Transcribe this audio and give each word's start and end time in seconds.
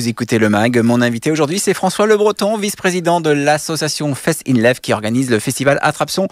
vous 0.00 0.08
écoutez 0.08 0.38
le 0.38 0.48
MAG. 0.48 0.78
Mon 0.78 1.02
invité 1.02 1.30
aujourd'hui, 1.30 1.58
c'est 1.58 1.74
François 1.74 2.06
Le 2.06 2.16
Breton, 2.16 2.56
vice-président 2.56 3.20
de 3.20 3.28
l'association 3.28 4.14
Fest 4.14 4.42
in 4.48 4.54
Lève 4.54 4.80
qui 4.80 4.94
organise 4.94 5.28
le 5.28 5.38
festival 5.38 5.78
Attrapson. 5.82 6.26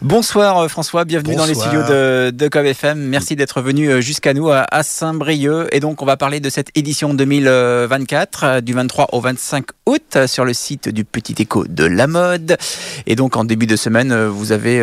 Bonsoir 0.00 0.58
euh, 0.58 0.68
François, 0.68 1.04
bienvenue 1.04 1.34
dans 1.34 1.44
les 1.44 1.54
studios 1.54 1.82
de, 1.82 2.30
de 2.30 2.48
FM. 2.66 3.00
Merci 3.00 3.34
d'être 3.34 3.62
venu 3.62 3.88
euh, 3.88 4.00
jusqu'à 4.00 4.32
nous 4.32 4.48
à, 4.48 4.82
Saint-Brieuc. 4.84 5.66
Et 5.72 5.80
donc, 5.80 6.02
on 6.02 6.06
va 6.06 6.16
parler 6.16 6.38
de 6.38 6.48
cette 6.50 6.68
édition 6.76 7.12
2024 7.12 8.44
euh, 8.44 8.60
du 8.60 8.74
23 8.74 9.08
au 9.10 9.20
25 9.20 9.64
août 9.86 10.18
sur 10.28 10.44
le 10.44 10.54
site 10.54 10.88
du 10.88 11.04
Petit 11.04 11.34
Écho 11.42 11.64
de 11.66 11.84
la 11.86 12.06
mode. 12.06 12.58
Et 13.06 13.16
donc, 13.16 13.36
en 13.36 13.42
début 13.42 13.66
de 13.66 13.74
semaine, 13.74 14.14
vous 14.26 14.52
avez 14.52 14.80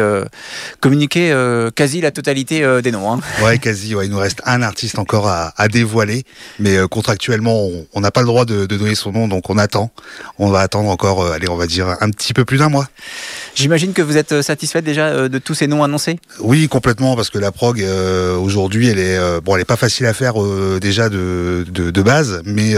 communiqué 0.82 1.34
quasi 1.76 2.02
la 2.02 2.12
totalité 2.12 2.82
des 2.82 2.92
noms. 2.92 3.14
Hein. 3.14 3.20
Ouais, 3.42 3.58
quasi. 3.58 3.96
Ouais. 3.96 4.06
Il 4.06 4.12
nous 4.12 4.18
reste 4.18 4.42
un 4.46 4.62
artiste 4.64 5.00
encore 5.00 5.30
à, 5.30 5.54
à 5.56 5.70
dévoiler, 5.70 6.24
mais 6.60 6.76
contractuellement, 6.90 7.70
on 7.94 8.02
n'a 8.02 8.12
pas 8.12 8.17
le 8.22 8.28
droit 8.28 8.46
de, 8.46 8.66
donner 8.66 8.96
son 8.96 9.12
nom, 9.12 9.28
donc 9.28 9.50
on 9.50 9.58
attend. 9.58 9.92
On 10.40 10.50
va 10.50 10.60
attendre 10.60 10.90
encore, 10.90 11.22
euh, 11.22 11.32
allez, 11.32 11.50
on 11.50 11.56
va 11.56 11.68
dire 11.68 11.96
un 12.02 12.10
petit 12.10 12.34
peu 12.34 12.46
plus 12.46 12.58
d'un 12.58 12.70
mois. 12.70 12.88
J'imagine 13.56 13.94
que 13.94 14.02
vous 14.02 14.18
êtes 14.18 14.32
euh, 14.32 14.42
satisfait 14.42 14.82
déjà 14.82 15.08
euh, 15.08 15.30
de 15.30 15.40
tous 15.40 15.54
ces 15.54 15.68
noms 15.68 15.84
annoncés? 15.84 16.20
Oui, 16.40 16.68
complètement, 16.68 17.16
parce 17.16 17.30
que 17.30 17.40
la 17.40 17.52
prog, 17.52 17.84
aujourd'hui, 18.42 18.88
elle 18.88 19.00
est, 19.00 19.42
bon, 19.42 19.56
elle 19.56 19.62
est 19.62 19.66
pas 19.66 19.76
facile 19.76 20.06
à 20.06 20.14
faire 20.14 20.36
déjà 20.80 21.10
de, 21.10 21.66
de, 21.68 22.02
base, 22.02 22.42
mais 22.46 22.76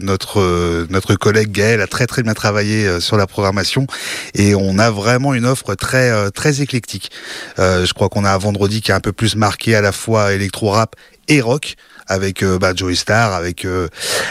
notre, 0.00 0.86
notre 0.90 1.14
collègue 1.14 1.50
Gaël 1.50 1.80
a 1.80 1.86
très 1.86 2.06
très 2.06 2.22
bien 2.22 2.34
travaillé 2.34 3.00
sur 3.00 3.16
la 3.16 3.26
programmation 3.26 3.86
et 4.34 4.54
on 4.54 4.78
a 4.78 4.90
vraiment 4.90 5.34
une 5.34 5.46
offre 5.46 5.74
très, 5.74 6.30
très 6.30 6.60
éclectique. 6.60 7.10
je 7.58 7.92
crois 7.92 8.08
qu'on 8.08 8.24
a 8.24 8.32
un 8.32 8.38
vendredi 8.38 8.80
qui 8.80 8.90
est 8.90 8.94
un 8.94 9.00
peu 9.00 9.12
plus 9.12 9.36
marqué 9.36 9.74
à 9.74 9.80
la 9.80 9.92
fois 9.92 10.32
électro-rap 10.32 10.96
et 11.28 11.40
rock 11.40 11.76
avec 12.08 12.42
euh, 12.42 12.58
bah, 12.58 12.72
Joey 12.74 12.94
Star, 12.94 13.32
avec 13.32 13.64
euh, 13.64 13.88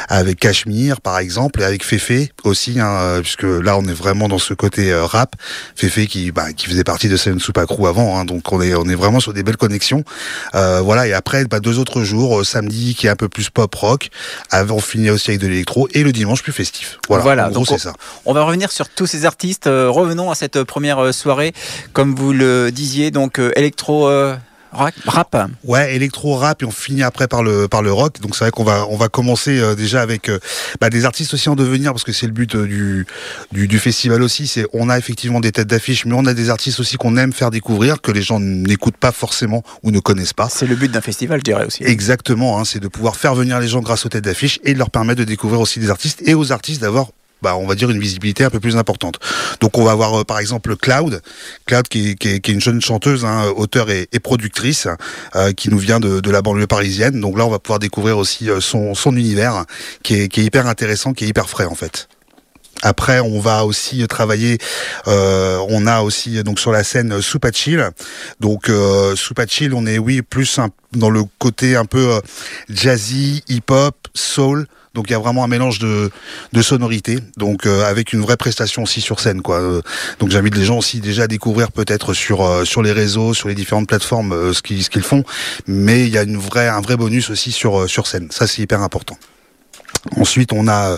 avec 0.10 0.40
Cashmere 0.40 1.00
par 1.00 1.20
exemple, 1.20 1.62
et 1.62 1.64
avec 1.64 1.84
Fefe 1.84 2.30
aussi, 2.44 2.80
hein, 2.80 2.90
euh, 2.90 3.22
puisque 3.22 3.44
là 3.44 3.78
on 3.78 3.86
est 3.86 3.94
vraiment 3.94 4.28
dans 4.28 4.40
ce 4.40 4.54
côté 4.54 4.94
rap. 4.94 5.36
Fefe 5.76 6.08
qui 6.08 6.32
bah, 6.32 6.52
qui 6.54 6.66
faisait 6.66 6.84
partie 6.84 7.08
de 7.08 7.16
Seven 7.16 7.40
Crew 7.40 7.88
avant, 7.88 8.20
hein, 8.20 8.26
donc 8.26 8.52
on 8.52 8.62
est 8.62 8.74
on 8.74 8.86
est 8.90 8.96
vraiment 8.96 9.20
sur 9.20 9.34
des 9.34 9.44
belles 9.44 9.58
connexions. 9.58 10.04
voilà, 10.54 11.08
et 11.08 11.14
après 11.14 11.46
bah, 11.46 11.60
deux 11.60 11.80
autres 11.80 12.04
jours, 12.04 12.46
samedi 12.46 12.96
qui 12.96 13.08
est 13.08 13.10
un 13.10 13.16
peu 13.16 13.30
plus 13.30 13.50
pop 13.50 13.74
rock, 13.76 14.10
on 14.52 14.80
finit 14.80 15.10
aussi 15.10 15.32
avec 15.32 15.42
de 15.42 15.48
l'électro, 15.48 15.88
et 15.94 16.04
le 16.04 16.12
dimanche 16.12 16.42
plus 16.42 16.52
festif. 16.52 17.00
Voilà, 17.08 17.24
voilà 17.24 17.50
donc 17.50 17.68
c'est 17.68 17.78
ça. 17.78 17.94
On 18.26 18.34
va 18.34 18.44
revenir 18.44 18.72
sur 18.72 18.90
tous 18.90 19.06
ces 19.06 19.26
artistes. 19.26 19.66
revenons 19.66 20.32
à 20.32 20.36
cette 20.36 20.64
première 20.64 21.14
soirée, 21.14 21.54
comme 21.94 22.16
vous 22.16 22.34
le 22.34 22.72
disiez, 22.72 23.12
donc 23.12 23.40
électro 23.56 24.10
Rap. 24.72 25.50
Ouais, 25.64 25.96
électro 25.96 26.36
rap 26.36 26.62
et 26.62 26.66
on 26.66 26.72
finit 26.72 27.04
après 27.04 27.28
par 27.28 27.44
le 27.44 27.68
par 27.68 27.82
le 27.82 27.92
rock. 27.92 28.20
Donc 28.22 28.36
c'est 28.36 28.46
vrai 28.46 28.52
qu'on 28.52 28.64
va 28.64 28.86
on 28.90 28.98
va 28.98 29.10
commencer 29.10 29.60
euh, 29.60 29.76
déjà 29.76 30.02
avec 30.02 30.30
euh, 30.30 30.40
bah, 30.80 30.90
des 30.90 31.06
artistes 31.06 31.34
aussi 31.34 31.50
en 31.50 31.56
devenir 31.56 31.94
parce 31.94 32.04
que 32.04 32.12
c'est 32.12 32.28
le 32.28 32.32
but 32.32 32.56
euh, 32.56 32.66
du, 32.66 33.08
du, 33.52 33.68
du 33.68 33.80
festival 33.80 34.22
aussi. 34.22 34.48
C'est 34.48 34.66
on 34.74 34.90
a 34.90 34.98
effectivement 34.98 35.40
des 35.40 35.52
têtes 35.52 35.68
d'affiche, 35.68 36.06
mais 36.06 36.16
on 36.16 36.26
a 36.26 36.34
des 36.34 36.50
artistes 36.50 36.80
aussi 36.80 36.98
qu'on 36.98 37.18
aime 37.18 37.34
faire 37.34 37.52
découvrir 37.52 38.02
que 38.02 38.12
les 38.12 38.22
gens 38.22 38.40
n'écoutent 38.40 38.98
pas 38.98 39.12
forcément 39.12 39.64
ou 39.84 39.92
ne 39.92 40.00
connaissent 40.00 40.34
pas. 40.34 40.50
C'est 40.50 40.68
le 40.68 40.76
but 40.76 40.92
d'un 40.92 41.02
festival, 41.02 41.40
je 41.40 41.44
dirais 41.44 41.66
aussi. 41.66 41.84
Exactement, 41.84 42.60
hein, 42.60 42.66
c'est 42.66 42.80
de 42.80 42.88
pouvoir 42.88 43.16
faire 43.16 43.36
venir 43.36 43.60
les 43.60 43.68
gens 43.68 43.82
grâce 43.82 44.06
aux 44.06 44.10
têtes 44.10 44.26
d'affiche 44.26 44.60
et 44.64 44.74
de 44.74 44.80
leur 44.80 44.90
permettre 44.90 45.20
de 45.20 45.26
découvrir 45.26 45.60
aussi 45.62 45.80
des 45.80 45.90
artistes 45.90 46.22
et 46.26 46.34
aux 46.34 46.52
artistes 46.52 46.82
d'avoir 46.82 47.08
bah, 47.42 47.56
on 47.58 47.68
va 47.68 47.76
dire 47.76 47.90
une 47.90 48.00
visibilité 48.00 48.44
un 48.44 48.50
peu 48.50 48.60
plus 48.60 48.78
importante. 48.78 49.20
Donc 49.60 49.78
on 49.78 49.84
va 49.84 49.92
avoir 49.92 50.22
euh, 50.22 50.24
par 50.24 50.40
exemple 50.40 50.76
Cloud, 50.76 51.22
Cloud 51.66 51.88
qui, 51.88 52.16
est, 52.20 52.48
une 52.48 52.62
jeune 52.62 52.82
chanteuse, 52.82 53.26
hein, 53.26 53.52
auteure 53.56 53.90
et, 53.90 54.08
productrice, 54.22 54.88
euh, 55.36 55.54
qui 55.54 55.70
nous 55.70 55.78
vient 55.78 56.00
de, 56.00 56.30
la 56.30 56.42
banlieue 56.42 56.68
parisienne. 56.68 57.22
Donc 57.22 57.38
là 57.38 57.46
on 57.46 57.50
va 57.50 57.60
pouvoir 57.60 57.80
découvrir 57.80 58.18
aussi 58.18 58.50
euh, 58.50 58.60
son, 58.60 59.16
univers, 59.16 59.66
qui 60.04 60.22
est, 60.22 60.28
qui 60.28 60.42
est 60.42 60.46
hyper 60.46 60.68
intéressant, 60.68 61.14
qui 61.14 61.26
est 61.26 61.28
hyper 61.28 61.50
frais 61.50 61.66
en 61.66 61.76
fait. 61.76 62.08
Après, 62.84 63.20
on 63.20 63.40
va 63.40 63.66
aussi 63.66 64.06
travailler. 64.08 64.60
on 65.08 65.88
a 65.88 66.02
aussi 66.02 66.44
donc 66.44 66.60
sur 66.60 66.72
la 66.72 66.84
scène 66.84 67.22
Soupachil. 67.24 67.90
Donc 68.40 68.70
euh, 68.70 69.16
Soupachil, 69.16 69.74
on 69.74 69.88
est 69.88 69.98
oui 69.98 70.22
plus 70.22 70.60
dans 70.94 71.10
le 71.10 71.24
côté 71.40 71.76
un 71.76 71.86
peu 71.86 72.22
jazzy, 72.70 73.44
hip-hop, 73.48 73.96
soul. 74.14 74.68
Donc 74.98 75.12
il 75.12 75.14
y 75.14 75.16
a 75.16 75.20
vraiment 75.20 75.44
un 75.44 75.48
mélange 75.48 75.78
de, 75.78 76.10
de 76.54 76.62
sonorités, 76.64 77.20
donc 77.38 77.68
euh, 77.68 77.86
avec 77.86 78.14
une 78.14 78.22
vraie 78.22 78.36
prestation 78.36 78.82
aussi 78.82 79.00
sur 79.00 79.20
scène, 79.20 79.44
quoi. 79.44 79.62
Euh, 79.62 79.84
donc 80.20 80.32
j'invite 80.32 80.56
les 80.56 80.66
gens 80.66 80.80
aussi 80.80 81.02
déjà 81.02 81.24
à 81.24 81.28
découvrir 81.28 81.72
peut-être 81.72 82.16
sur 82.16 82.44
euh, 82.44 82.64
les 82.82 82.92
réseaux, 82.92 83.36
sur 83.36 83.48
les 83.48 83.54
différentes 83.54 83.88
plateformes 83.88 84.54
ce 84.54 84.62
qu'ils 84.64 85.04
font, 85.04 85.24
mais 85.68 86.08
il 86.08 86.10
y 86.10 86.18
a 86.18 86.22
un 86.22 86.82
vrai 86.82 86.98
bonus 86.98 87.30
aussi 87.30 87.52
sur 87.52 87.88
scène. 88.08 88.28
Ça 88.32 88.48
c'est 88.48 88.64
hyper 88.64 88.82
important. 88.82 89.20
Ensuite, 90.16 90.54
on 90.54 90.68
a, 90.68 90.98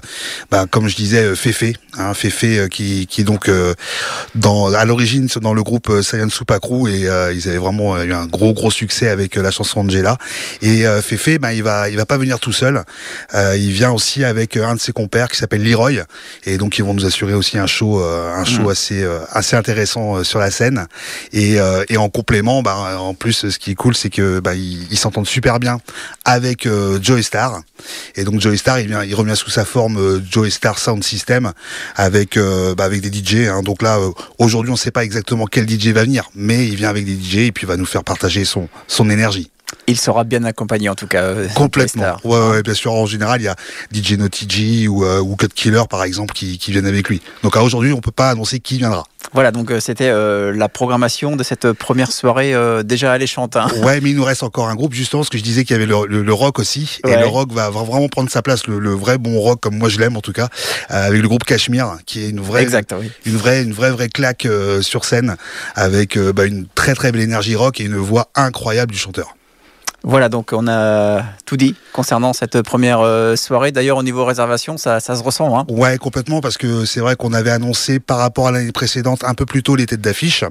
bah, 0.52 0.66
comme 0.70 0.88
je 0.88 0.96
disais, 0.96 1.36
Fefe, 1.36 1.74
hein, 1.98 2.14
Fefe 2.14 2.44
euh, 2.44 2.68
qui, 2.68 3.08
qui 3.08 3.22
est 3.22 3.24
donc 3.24 3.50
euh, 3.50 3.74
dans, 4.36 4.74
à 4.74 4.86
l'origine 4.86 5.28
dans 5.42 5.54
le 5.54 5.64
groupe 5.64 5.90
euh, 5.90 6.02
Saiyan 6.02 6.30
Supakru 6.30 6.90
et 6.90 7.08
ils 7.34 7.48
avaient 7.50 7.58
vraiment 7.58 8.02
eu 8.02 8.14
un 8.14 8.26
gros 8.26 8.54
gros 8.54 8.72
succès 8.72 9.10
avec 9.10 9.36
la 9.36 9.52
chanson 9.52 9.82
Angela. 9.82 10.18
Et 10.62 10.84
Fefe, 11.02 11.40
bah, 11.40 11.54
il 11.54 11.64
va 11.64 11.90
il 11.90 11.98
va 11.98 12.06
pas 12.06 12.18
venir 12.18 12.40
tout 12.40 12.52
seul. 12.52 12.84
il 13.34 13.72
vient 13.72 13.92
aussi 13.92 14.24
avec 14.24 14.58
un 14.58 14.76
de 14.76 14.80
ses 14.80 14.92
compères 14.92 15.30
qui 15.30 15.38
s'appelle 15.38 15.64
Leroy 15.64 16.04
et 16.46 16.58
donc 16.58 16.78
ils 16.78 16.84
vont 16.84 16.94
nous 16.94 17.06
assurer 17.06 17.34
aussi 17.34 17.58
un 17.58 17.68
show 17.68 18.00
un 18.02 18.44
show 18.46 18.64
mmh. 18.64 18.70
assez 18.70 19.08
assez 19.32 19.56
intéressant 19.56 20.24
sur 20.24 20.40
la 20.40 20.52
scène. 20.52 20.88
Et, 21.34 21.58
et 21.90 21.98
en 21.98 22.10
complément, 22.10 22.62
bah, 22.62 22.98
en 23.00 23.14
plus, 23.14 23.50
ce 23.50 23.60
qui 23.60 23.72
est 23.72 23.76
cool, 23.76 23.96
c'est 23.96 24.10
que 24.10 24.40
bah, 24.40 24.56
ils 24.56 24.98
s'entendent 24.98 25.28
super 25.28 25.60
bien 25.60 25.80
avec 26.26 26.68
Joey 27.02 27.24
Star. 27.24 27.62
Et 28.16 28.24
donc 28.24 28.42
Joey 28.42 28.58
Star, 28.58 28.80
il 28.80 28.89
il 29.06 29.16
revient 29.16 29.36
sous 29.36 29.50
sa 29.50 29.66
forme 29.66 29.98
euh, 29.98 30.22
Joey 30.30 30.50
Star 30.50 30.80
Sound 30.80 31.04
System 31.04 31.52
avec 31.96 32.38
euh, 32.38 32.76
bah, 32.76 32.86
avec 32.86 33.02
des 33.02 33.12
DJ. 33.12 33.48
Hein. 33.48 33.62
Donc 33.64 33.82
là, 33.82 33.98
euh, 34.00 34.12
aujourd'hui, 34.38 34.72
on 34.72 34.74
ne 34.74 34.80
sait 34.80 34.92
pas 34.92 35.04
exactement 35.04 35.46
quel 35.46 35.70
DJ 35.70 35.90
va 35.90 36.04
venir, 36.04 36.30
mais 36.36 36.68
il 36.68 36.76
vient 36.76 36.90
avec 36.90 37.06
des 37.06 37.14
DJ 37.14 37.48
et 37.48 37.52
puis 37.52 37.66
va 37.66 37.78
nous 37.78 37.86
faire 37.86 38.04
partager 38.04 38.46
son 38.46 38.68
son 38.88 39.10
énergie. 39.10 39.50
Il 39.88 40.00
sera 40.00 40.24
bien 40.24 40.44
accompagné 40.44 40.90
en 40.90 40.96
tout 40.96 41.08
cas. 41.08 41.34
Complètement. 41.56 42.18
Ouais, 42.24 42.50
ouais, 42.50 42.64
bien 42.64 42.74
sûr. 42.74 42.94
En 42.94 43.06
général, 43.06 43.42
il 43.42 43.46
y 43.46 43.48
a 43.48 43.56
DJ 43.92 44.14
Notigi 44.14 44.88
ou, 44.88 45.06
ou 45.06 45.36
Cut 45.36 45.48
Killer 45.48 45.84
par 45.90 46.04
exemple 46.04 46.34
qui, 46.34 46.58
qui 46.58 46.72
viennent 46.72 46.86
avec 46.86 47.10
lui. 47.10 47.22
Donc 47.44 47.56
aujourd'hui, 47.56 47.94
on 47.94 48.02
peut 48.02 48.12
pas 48.12 48.30
annoncer 48.30 48.60
qui 48.60 48.78
viendra. 48.78 49.06
Voilà, 49.34 49.52
donc 49.52 49.70
euh, 49.70 49.80
c'était 49.80 50.10
euh, 50.10 50.52
la 50.56 50.70
programmation 50.70 51.36
de 51.36 51.44
cette 51.44 51.72
première 51.74 52.12
soirée 52.12 52.54
euh, 52.54 52.82
déjà 52.82 53.12
alléchante. 53.12 53.56
Hein. 53.56 53.68
Ouais, 53.84 54.02
mais 54.02 54.10
il 54.10 54.16
nous 54.16 54.24
reste 54.24 54.42
encore 54.42 54.70
un 54.70 54.76
groupe, 54.76 54.94
justement, 54.94 55.22
parce 55.22 55.30
que 55.30 55.38
je 55.38 55.44
disais 55.44 55.66
qu'il 55.66 55.76
y 55.76 55.80
avait 55.80 55.86
le, 55.86 56.34
rock 56.34 56.58
aussi. 56.58 57.00
Et 57.06 57.16
le 57.16 57.28
rock 57.28 57.52
va 57.52 57.70
vraiment 57.70 58.08
prendre 58.08 58.30
sa 58.30 58.42
place, 58.42 58.66
le, 58.68 58.90
vrai 58.90 59.18
bon 59.18 59.40
rock, 59.40 59.60
comme 59.62 59.78
moi 59.78 59.90
je 59.90 60.00
l'aime 60.00 60.18
en 60.18 60.22
tout 60.22 60.34
cas, 60.34 60.48
avec 60.90 61.22
le 61.22 61.28
groupe 61.28 61.44
Cashmere, 61.44 61.98
qui 62.06 62.24
est 62.24 62.30
une 62.30 62.40
vraie, 62.40 62.64
une 63.26 63.38
vraie, 63.38 63.64
une 63.64 63.74
vraie, 63.74 63.92
vraie 63.92 64.10
claque 64.10 64.48
sur 64.82 65.06
scène, 65.06 65.36
avec 65.76 66.18
bah, 66.18 66.46
une 66.46 66.68
très 66.74 66.96
très 66.96 67.12
belle 67.12 67.22
énergie 67.22 67.56
rock 67.56 67.80
et 67.80 67.84
une 67.84 67.98
voix 67.98 68.30
incroyable 68.36 68.92
du 68.92 68.98
chanteur. 68.98 69.36
Voilà, 70.04 70.30
donc 70.30 70.52
on 70.54 70.68
a 70.68 71.24
tout 71.46 71.58
dit 71.58 71.76
concernant 71.92 72.32
cette 72.34 72.62
première 72.62 73.02
euh, 73.02 73.36
soirée. 73.36 73.72
D'ailleurs, 73.72 73.98
au 73.98 74.04
niveau 74.04 74.24
réservation, 74.24 74.78
ça, 74.78 75.00
se 75.00 75.12
ressent. 75.24 75.58
Hein 75.58 75.66
ouais, 75.70 75.98
complètement, 75.98 76.40
parce 76.42 76.58
que 76.58 76.86
c'est 76.86 77.02
vrai 77.02 77.16
qu'on 77.16 77.34
avait 77.34 77.52
annoncé 77.52 78.00
par 78.00 78.18
rapport 78.18 78.48
à 78.48 78.52
l'année 78.52 78.72
précédente 78.72 79.24
un 79.24 79.34
peu 79.34 79.46
plus 79.46 79.62
tôt 79.62 79.76
les 79.76 79.86
têtes 79.86 80.02
d'affiche. 80.02 80.46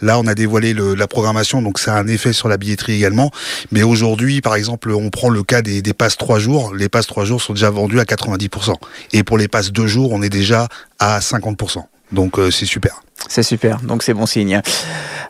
Là, 0.00 0.18
on 0.18 0.26
a 0.26 0.34
dévoilé 0.34 0.74
la 0.74 1.06
programmation, 1.06 1.60
donc 1.60 1.78
ça 1.78 1.94
a 1.94 2.00
un 2.00 2.06
effet 2.06 2.32
sur 2.32 2.48
la 2.48 2.56
billetterie 2.56 2.94
également. 2.94 3.30
Mais 3.72 3.82
aujourd'hui, 3.82 4.40
par 4.40 4.54
exemple, 4.54 4.90
on 4.90 5.10
prend 5.10 5.28
le 5.28 5.42
cas 5.42 5.60
des, 5.60 5.82
des 5.82 5.92
passes 5.92 6.16
3 6.16 6.38
jours. 6.38 6.74
Les 6.74 6.88
passes 6.88 7.06
3 7.06 7.24
jours 7.24 7.42
sont 7.42 7.52
déjà 7.52 7.70
vendus 7.70 8.00
à 8.00 8.04
90%. 8.04 8.74
Et 9.12 9.22
pour 9.22 9.38
les 9.38 9.48
passes 9.48 9.70
2 9.70 9.86
jours, 9.86 10.12
on 10.12 10.22
est 10.22 10.30
déjà 10.30 10.68
à 10.98 11.18
50%. 11.20 11.82
Donc 12.12 12.38
euh, 12.38 12.50
c'est 12.50 12.66
super. 12.66 13.03
C'est 13.28 13.42
super, 13.42 13.80
donc 13.80 14.02
c'est 14.02 14.14
bon 14.14 14.26
signe. 14.26 14.60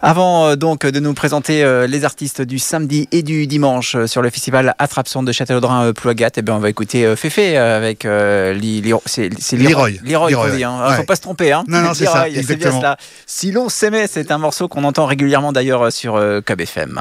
Avant 0.03 0.49
euh, 0.49 0.57
donc 0.57 0.85
de 0.87 1.01
nous 1.01 1.15
présenter 1.15 1.63
euh, 1.65 1.87
les 1.87 2.05
artistes 2.05 2.43
du 2.43 2.59
samedi 2.59 3.09
et 3.13 3.23
du 3.23 3.47
dimanche 3.47 3.97
sur 4.07 4.23
le 4.23 4.31
festival 4.31 4.75
Attrapson 4.79 5.23
de 5.23 5.33
Châtellerault 5.33 5.93
Plouagat, 5.95 6.31
eh 6.37 6.43
bien 6.43 6.55
on 6.55 6.59
va 6.59 6.69
écouter 6.69 7.15
Féfé 7.17 7.57
avec 7.57 8.03
c'est 8.03 9.57
Leroy. 9.57 9.91
Leroy, 10.05 10.31
Leroy 10.31 10.65
hein. 10.65 10.97
Faut 10.97 11.05
pas 11.05 11.17
se 11.17 11.23
tromper. 11.23 11.53
Hein. 11.53 11.65
Non, 11.69 11.81
non, 11.81 11.95
c'est 11.95 12.07
ça, 12.07 12.29
exactement. 12.29 12.81
Bien 12.81 12.97
Si 13.27 13.53
l'on 13.53 13.69
s'aimait, 13.69 14.07
c'est 14.07 14.31
un 14.31 14.39
morceau 14.39 14.69
qu'on 14.69 14.85
entend 14.85 15.07
régulièrement 15.07 15.53
d'ailleurs 15.53 15.93
sur 15.93 16.21
KBFM. 16.45 17.01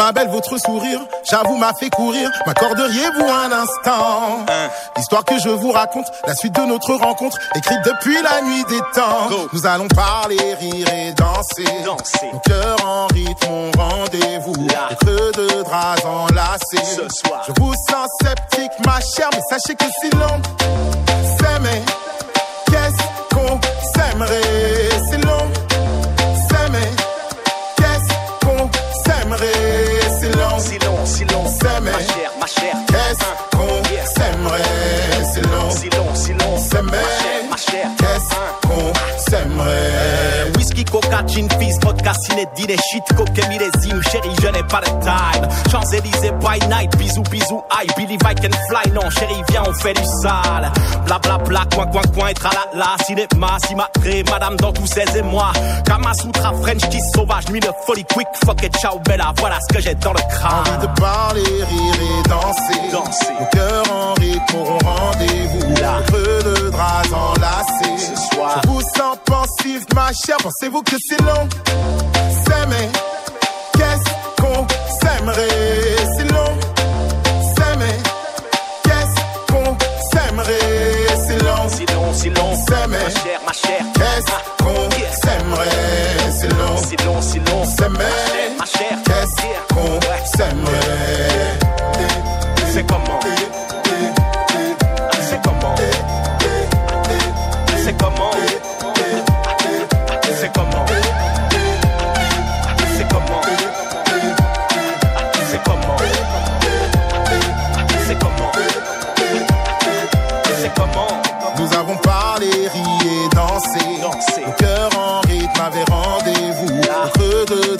Ma 0.00 0.12
belle, 0.12 0.30
votre 0.30 0.56
sourire, 0.56 0.98
j'avoue, 1.30 1.58
m'a 1.58 1.74
fait 1.74 1.90
courir. 1.90 2.30
M'accorderiez-vous 2.46 3.22
un 3.22 3.52
instant 3.52 4.46
L'histoire 4.96 5.26
que 5.26 5.38
je 5.38 5.50
vous 5.50 5.72
raconte, 5.72 6.06
la 6.26 6.34
suite 6.34 6.54
de 6.54 6.62
notre 6.62 6.94
rencontre, 6.94 7.36
écrite 7.54 7.80
depuis 7.84 8.16
la 8.22 8.40
nuit 8.40 8.64
des 8.70 8.80
temps. 8.94 9.28
Nous 9.52 9.66
allons 9.66 9.88
parler, 9.88 10.38
rire 10.54 10.86
et 10.94 11.12
danser. 11.12 11.66
danser. 11.84 12.30
Mon 12.32 12.38
cœur 12.38 12.76
en 12.82 13.06
rythme, 13.08 13.78
rendez-vous. 13.78 14.66
Creux 15.02 15.32
de 15.36 15.62
draps 15.64 16.04
enlacés. 16.06 16.96
Ce 16.96 17.06
soir. 17.22 17.44
Je 17.46 17.52
vous 17.60 17.74
sens 17.74 18.08
sceptique, 18.22 18.72
ma 18.86 19.00
chère, 19.00 19.28
mais 19.34 19.42
sachez 19.50 19.74
que 19.74 19.84
si 20.00 20.08
l'on 20.16 20.40
s'aimait, 21.36 21.82
qu'est-ce 22.70 23.36
qu'on 23.36 23.60
s'aimerait? 23.94 24.90
cher. 32.52 32.84
Yes. 32.90 33.22
Uh. 33.22 33.49
Gin, 41.26 41.48
fizz, 41.58 41.78
vodka, 41.82 42.12
ciné, 42.14 42.46
dîner, 42.56 42.76
shit, 42.90 43.04
coquet, 43.16 43.46
millésime, 43.48 44.02
chérie, 44.10 44.36
je 44.42 44.48
n'ai 44.48 44.62
pas 44.64 44.80
de 44.80 44.86
time. 45.02 45.48
Champs-Élysées 45.70 46.32
by 46.40 46.66
night, 46.68 46.96
bisous, 46.96 47.22
bisous, 47.30 47.62
aïe, 47.78 47.88
Billy 47.96 48.14
I 48.14 48.34
can 48.34 48.50
fly, 48.68 48.92
non, 48.92 49.08
chérie, 49.10 49.42
viens, 49.50 49.62
on 49.66 49.72
fait 49.74 49.94
du 49.94 50.04
sale. 50.22 50.70
Bla 51.06 51.18
bla 51.18 51.38
bla, 51.38 51.62
coin, 51.74 51.86
coin, 51.86 52.02
coin, 52.14 52.28
et 52.28 52.34
tralala, 52.34 52.96
cinéma, 53.06 53.58
cimatré, 53.66 54.24
madame 54.30 54.56
dans 54.56 54.72
tous 54.72 54.86
ses 54.86 55.04
et 55.16 55.22
moi. 55.22 55.52
Kamasutra, 55.84 56.52
French 56.62 56.88
kiss 56.88 57.04
sauvage, 57.14 57.48
nuit 57.50 57.60
de 57.60 57.70
folie, 57.86 58.04
quick, 58.04 58.28
fuck 58.44 58.62
it, 58.62 58.76
ciao, 58.78 58.98
bella, 59.00 59.32
voilà 59.38 59.58
ce 59.68 59.74
que 59.74 59.80
j'ai 59.80 59.94
dans 59.94 60.12
le 60.12 60.20
crâne. 60.30 60.60
Envie 60.66 60.86
de 60.86 61.00
parler, 61.00 61.42
rire 61.42 61.94
et 62.02 62.28
danser. 62.28 62.92
Danser. 62.92 63.26
Nos 63.38 63.46
cœurs 63.46 63.92
en 63.92 64.14
rythme 64.14 64.56
auront 64.56 64.78
rendez-vous. 64.78 65.74
Là. 65.80 66.00
Creux 66.06 66.40
de 66.44 66.70
draps 66.70 67.12
enlacés. 67.12 67.98
Ce 67.98 68.34
soir. 68.34 68.60
Je 68.64 68.68
vous 68.68 68.80
sens 68.80 69.16
pensif, 69.24 69.82
ma 69.94 70.10
chère. 70.12 70.36
Pensez-vous 70.42 70.82
que 70.82 70.96
si 71.10 71.16
l'on 71.24 71.48
s'aimait, 72.44 72.90
qu'est-ce 73.76 74.40
qu'on 74.40 74.66
s'aimerait? 75.00 75.96
Si 76.16 76.24
qu'est-ce 78.84 79.52
qu'on 79.52 79.76
s'aimerait? 80.12 81.06
Si 81.26 81.36
l'on, 81.44 81.68
si 81.68 82.30
l'on, 82.30 82.54
ma 82.88 83.10
chère, 83.10 83.40
ma 83.44 83.52
chère, 83.52 83.84
qu'est-ce 83.94 84.32
ah, 84.32 84.62
qu'on 84.62 84.90
s'aimerait? 85.22 85.79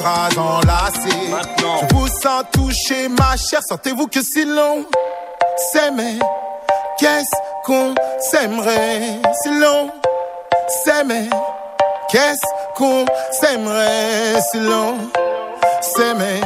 Je 0.00 1.94
vous 1.94 2.08
sens 2.08 2.44
toucher, 2.52 3.08
ma 3.08 3.36
chair, 3.36 3.60
sentez-vous 3.68 4.06
que 4.06 4.22
si 4.22 4.46
l'on 4.46 4.86
s'aimait, 5.72 6.18
qu'est-ce 6.98 7.30
qu'on 7.64 7.94
s'aimerait? 8.18 9.20
Si 9.42 9.50
l'on 9.50 9.90
s'aimait, 10.84 11.28
qu'est-ce 12.08 12.40
qu'on 12.76 13.04
s'aimerait? 13.30 14.40
Si 14.50 14.58
l'on 14.60 14.96
s'aimait, 15.82 16.40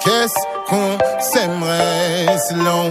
qu'est-ce 0.00 0.34
qu'on 0.68 0.98
s'aimerait? 1.20 2.38
Si 2.48 2.54
l'on 2.54 2.90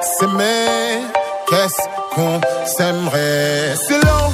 s'aimait, 0.00 1.02
qu'est-ce 1.48 1.82
qu'on 2.14 2.40
s'aimerait? 2.66 3.76
Si 3.76 3.92
l'on 3.92 4.32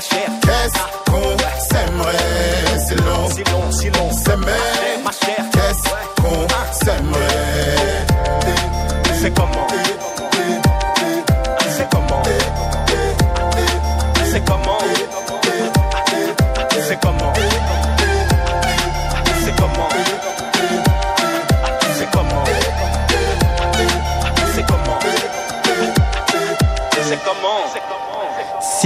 chefe. 0.00 0.30
Desce 0.46 0.78
com 1.10 1.37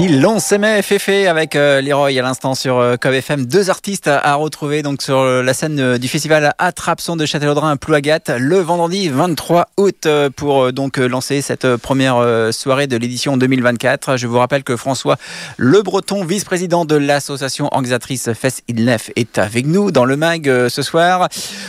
Si 0.03 0.09
l'on 0.09 0.41
s'aimait 0.41 0.83
Féfé 0.83 1.29
avec 1.29 1.55
euh, 1.55 1.81
Leroy 1.81 2.19
à 2.19 2.23
l'instant 2.23 2.57
sur 2.57 2.79
euh, 2.79 2.97
Cob 2.97 3.13
FM, 3.13 3.47
deux 3.47 3.71
artistes 3.71 4.09
à, 4.09 4.35
retrouver 4.35 4.83
donc 4.83 5.01
sur 5.01 5.19
euh, 5.19 5.45
la 5.45 5.55
scène 5.55 5.97
du 5.97 6.09
festival 6.09 6.53
Attrape-son 6.59 7.15
de 7.15 7.25
Châtellerault 7.25 7.65
à 7.65 7.77
Plouagat 7.77 8.37
le 8.37 8.59
vendredi 8.59 9.09
23 9.09 9.69
août 9.77 10.09
pour 10.35 10.73
donc 10.73 10.97
lancer 10.97 11.41
cette 11.41 11.77
première 11.77 12.21
soirée 12.53 12.89
de 12.89 12.97
l'édition 12.97 13.37
2024. 13.37 14.17
Je 14.17 14.27
vous 14.27 14.39
rappelle 14.39 14.65
que 14.65 14.77
François 14.77 15.19
Le 15.57 15.83
Breton, 15.83 16.25
vice-président 16.25 16.85
de 16.85 16.97
l'association 16.97 17.67
organisatrice 17.67 18.33
Fest 18.33 18.65
in 18.69 18.83
Lef, 18.83 19.11
est 19.15 19.39
avec 19.39 19.67
nous 19.67 19.93
dans 19.93 20.05
le 20.05 20.17
mag 20.17 20.47
ce 20.69 20.83
soir. 20.83 21.29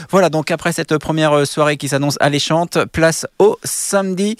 Voilà 0.09 0.30
donc 0.30 0.50
après 0.50 0.71
cette 0.71 0.97
première 0.97 1.45
soirée 1.45 1.77
qui 1.77 1.88
s'annonce 1.88 2.18
alléchante, 2.19 2.80
place 2.91 3.27
au 3.38 3.59
samedi 3.63 4.38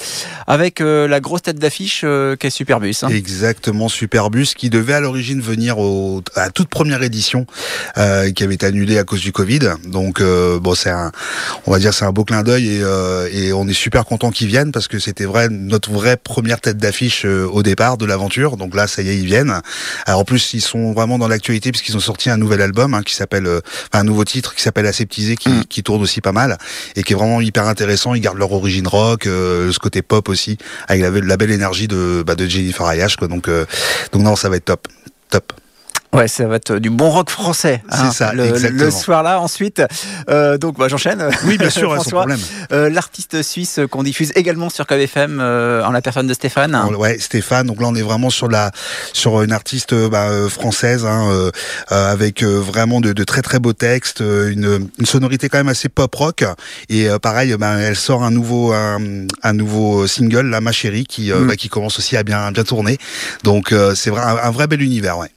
avec 0.48 0.80
la 0.80 1.20
grosse 1.20 1.44
tête 1.44 1.60
d'affiche 1.60 2.02
euh, 2.04 2.36
qui 2.36 2.48
est 2.48 2.50
Superbus. 2.50 2.96
hein. 3.04 3.10
Superbus, 3.90 4.54
qui 4.56 4.70
devait 4.70 4.94
à 4.94 5.00
l'origine 5.00 5.42
venir 5.42 5.78
au, 5.80 6.22
à 6.36 6.46
la 6.46 6.50
toute 6.50 6.70
première 6.70 7.04
édition, 7.04 7.46
euh, 7.98 8.32
qui 8.32 8.44
avait 8.44 8.56
été 8.56 8.66
annulée 8.66 8.98
à 8.98 9.04
cause 9.04 9.22
du 9.22 9.32
Covid. 9.32 9.74
Donc 9.86 10.22
euh, 10.22 10.60
bon, 10.60 10.76
c'est 10.76 10.90
un, 10.90 11.12
on 11.66 11.72
va 11.72 11.80
dire, 11.80 11.94
c'est 11.94 12.06
un 12.06 12.12
beau 12.12 12.24
clin 12.24 12.44
d'œil 12.44 12.68
et, 12.68 12.82
euh, 12.84 13.28
et 13.32 13.54
on 13.54 13.68
est 13.68 13.74
super 13.74 14.06
content 14.06 14.32
qu'ils 14.32 14.48
viennent 14.48 14.72
parce 14.72 14.88
que 14.88 15.00
c'était 15.00 15.26
vrai 15.26 15.50
notre 15.50 15.92
vraie 15.92 16.18
première 16.18 16.62
tête 16.62 16.78
d'affiche 16.78 17.26
au 17.26 17.64
départ 17.64 17.98
de 17.98 18.06
l'aventure. 18.06 18.58
Donc 18.58 18.76
là, 18.76 18.88
ça 18.88 19.02
y 19.02 19.10
est, 19.10 19.18
ils 19.18 19.26
viennent. 19.26 19.62
Alors 20.06 20.22
en 20.22 20.26
plus, 20.26 20.54
ils 20.54 20.62
sont 20.62 20.94
vraiment 20.94 21.18
dans 21.18 21.28
l'actualité 21.28 21.72
puisqu'ils 21.72 21.98
ont 21.98 22.02
sorti 22.02 22.30
un 22.30 22.38
nouvel 22.38 22.62
album 22.62 22.94
hein, 22.94 23.04
qui 23.04 23.16
s'appelle, 23.16 23.48
enfin, 23.48 24.02
un 24.02 24.04
nouveau 24.04 24.26
titre 24.26 24.56
qui 24.56 24.62
s'appelle 24.62 24.86
Aseptisé, 24.86 25.36
qui, 25.36 25.66
qui 25.68 25.84
tourne 25.84 26.02
aussi 26.02 26.22
pas 26.22 26.32
mal 26.32 26.58
et 26.96 27.04
qui 27.04 27.14
est 27.14 27.16
vraiment 27.16 27.42
hyper 27.42 27.68
intéressant. 27.68 28.14
Ils 28.16 28.22
gardent 28.22 28.38
leur 28.38 28.52
origine 28.52 28.88
rock, 28.88 29.24
ce 29.26 29.80
côté 29.80 30.02
pop 30.02 30.30
aussi, 30.30 30.58
avec 30.88 31.02
la, 31.02 31.10
la 31.10 31.38
belle 31.38 31.52
énergie 31.52 31.88
de, 31.88 32.24
bah, 32.26 32.36
de 32.36 32.46
Jennifer 32.48 32.86
Ayash. 32.86 33.16
Quoi. 33.16 33.28
Donc, 33.28 33.48
euh, 33.48 33.63
donc 34.12 34.22
non, 34.22 34.36
ça 34.36 34.50
va 34.50 34.58
être 34.58 34.66
top, 34.66 34.88
top. 35.30 35.54
Ouais, 36.14 36.28
ça 36.28 36.46
va 36.48 36.56
être 36.58 36.76
du 36.78 36.90
bon 36.90 37.10
rock 37.10 37.30
français. 37.30 37.82
hein, 37.90 37.98
C'est 38.12 38.18
ça, 38.18 38.34
le, 38.34 38.46
exactement. 38.46 38.84
le 38.84 38.92
soir 38.92 39.24
là. 39.24 39.40
Ensuite, 39.42 39.82
euh, 40.30 40.58
donc 40.58 40.78
bah, 40.78 40.88
j'enchaîne. 40.88 41.28
Oui, 41.46 41.58
bien 41.58 41.70
sûr, 41.70 41.90
sans 41.96 41.96
François. 41.96 42.20
problème. 42.22 42.40
Euh, 42.72 42.90
L'artiste 42.90 43.42
suisse 43.42 43.80
qu'on 43.90 44.04
diffuse 44.04 44.32
également 44.36 44.70
sur 44.70 44.86
KVFM 44.86 45.40
euh, 45.42 45.84
en 45.84 45.92
la 45.92 46.02
personne 46.02 46.28
de 46.28 46.34
Stéphane. 46.34 46.76
On- 46.76 46.94
Ouais, 46.96 47.18
Stéphane. 47.20 47.68
Donc 47.68 47.82
là, 47.82 47.88
on 47.88 47.96
est 47.96 48.02
vraiment 48.04 48.30
sur 48.30 48.48
la 48.48 48.72
sur 49.14 49.42
une 49.42 49.52
artiste 49.52 49.94
euh, 49.94 50.08
bah, 50.10 50.28
euh, 50.30 50.50
française 50.50 51.06
hein, 51.06 51.28
euh, 51.32 51.52
euh, 51.92 52.12
avec 52.12 52.44
euh, 52.44 52.60
vraiment 52.60 53.02
de, 53.02 53.12
de 53.14 53.24
très 53.24 53.42
très 53.42 53.60
beaux 53.60 53.74
textes, 53.74 54.22
euh, 54.22 54.52
une, 54.52 54.88
une 55.00 55.06
sonorité 55.06 55.50
quand 55.50 55.58
même 55.58 55.68
assez 55.70 55.90
pop 55.90 56.14
rock. 56.14 56.44
Et 56.90 57.10
euh, 57.10 57.18
pareil, 57.20 57.56
bah, 57.58 57.76
elle 57.80 57.96
sort 57.96 58.24
un 58.24 58.32
nouveau 58.32 58.72
un, 58.74 59.00
un 59.42 59.54
nouveau 59.54 60.06
single, 60.08 60.48
là, 60.50 60.62
ma 60.62 60.72
chérie, 60.72 61.06
qui 61.06 61.32
euh, 61.32 61.40
Mm. 61.40 61.48
bah, 61.48 61.56
qui 61.56 61.70
commence 61.70 61.98
aussi 61.98 62.16
à 62.16 62.24
bien 62.24 62.52
bien 62.52 62.64
tourner. 62.64 62.98
Donc 63.44 63.72
euh, 63.72 63.96
c'est 63.96 64.10
vrai 64.12 64.22
un, 64.22 64.38
un 64.48 64.52
vrai 64.52 64.68
bel 64.68 64.82
univers, 64.82 65.18
ouais. 65.18 65.30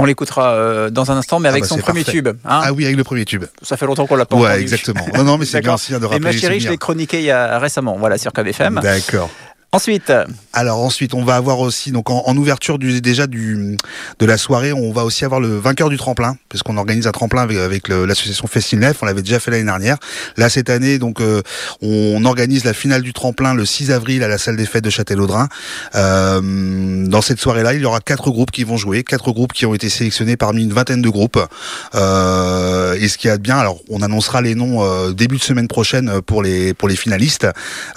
On 0.00 0.04
l'écoutera 0.04 0.52
euh, 0.52 0.90
dans 0.90 1.10
un 1.10 1.16
instant, 1.16 1.40
mais 1.40 1.48
Ah 1.48 1.52
avec 1.52 1.62
bah, 1.64 1.68
son 1.68 1.78
premier 1.78 2.04
parfait. 2.04 2.18
tube. 2.18 2.28
hein. 2.28 2.60
ah 2.64 2.72
oui, 2.72 2.84
avec 2.84 2.96
le 2.96 3.02
premier 3.04 3.24
tube. 3.24 3.44
Ça 3.62 3.76
fait 3.76 3.84
longtemps 3.86 4.06
qu'on 4.06 4.14
l'a 4.16 4.26
pas 4.26 4.36
Ouais, 4.36 4.46
entendu. 4.46 4.60
exactement. 4.62 5.04
Non, 5.16 5.24
non, 5.24 5.38
mais 5.38 5.44
c'est 5.44 5.60
bien 5.88 5.98
de 5.98 6.04
Et 6.04 6.08
rappeler 6.08 6.20
ma 6.24 6.30
les 6.32 6.38
chérie, 6.38 6.60
je 6.60 6.68
l'ai 6.68 6.78
chroniqué 6.78 7.18
il 7.18 7.24
y 7.24 7.30
a 7.32 7.58
récemment, 7.58 7.96
voilà, 7.98 8.16
sur 8.16 8.32
KVFM. 8.32 8.78
D'accord. 8.80 9.28
Ensuite, 9.70 10.10
Alors 10.54 10.78
ensuite, 10.78 11.12
on 11.12 11.22
va 11.22 11.36
avoir 11.36 11.60
aussi 11.60 11.92
donc 11.92 12.08
en, 12.08 12.34
ouverture 12.38 12.78
déjà 12.78 13.26
du 13.26 13.76
de 14.18 14.24
la 14.24 14.38
soirée, 14.38 14.72
on 14.72 14.92
va 14.92 15.04
aussi 15.04 15.26
avoir 15.26 15.42
le 15.42 15.58
vainqueur 15.58 15.90
du 15.90 15.98
tremplin 15.98 16.38
parce 16.48 16.62
qu'on 16.62 16.78
organise 16.78 17.06
un 17.06 17.12
tremplin 17.12 17.42
avec, 17.42 17.58
avec 17.58 17.88
l'association 17.88 18.46
Festinef. 18.46 19.02
On 19.02 19.06
l'avait 19.06 19.20
déjà 19.20 19.38
fait 19.40 19.50
l'année 19.50 19.64
dernière. 19.64 19.98
Là 20.38 20.48
cette 20.48 20.70
année, 20.70 20.98
donc 20.98 21.20
euh, 21.20 21.42
on 21.82 22.24
organise 22.24 22.64
la 22.64 22.72
finale 22.72 23.02
du 23.02 23.12
tremplin 23.12 23.52
le 23.52 23.66
6 23.66 23.90
avril 23.90 24.22
à 24.22 24.28
la 24.28 24.38
salle 24.38 24.56
des 24.56 24.64
fêtes 24.64 24.84
de 24.84 24.88
Châtellerault. 24.88 25.28
Euh, 25.94 27.06
dans 27.06 27.20
cette 27.20 27.38
soirée-là, 27.38 27.74
il 27.74 27.82
y 27.82 27.84
aura 27.84 28.00
quatre 28.00 28.30
groupes 28.30 28.50
qui 28.50 28.64
vont 28.64 28.78
jouer, 28.78 29.04
quatre 29.04 29.32
groupes 29.32 29.52
qui 29.52 29.66
ont 29.66 29.74
été 29.74 29.90
sélectionnés 29.90 30.38
parmi 30.38 30.62
une 30.62 30.72
vingtaine 30.72 31.02
de 31.02 31.10
groupes. 31.10 31.46
Euh, 31.94 32.94
et 32.94 33.08
ce 33.08 33.18
qui 33.18 33.28
a 33.28 33.36
de 33.36 33.42
bien, 33.42 33.58
alors 33.58 33.80
on 33.90 34.00
annoncera 34.00 34.40
les 34.40 34.54
noms 34.54 35.10
début 35.10 35.36
de 35.36 35.42
semaine 35.42 35.68
prochaine 35.68 36.22
pour 36.22 36.42
les 36.42 36.72
pour 36.72 36.88
les 36.88 36.96
finalistes. 36.96 37.46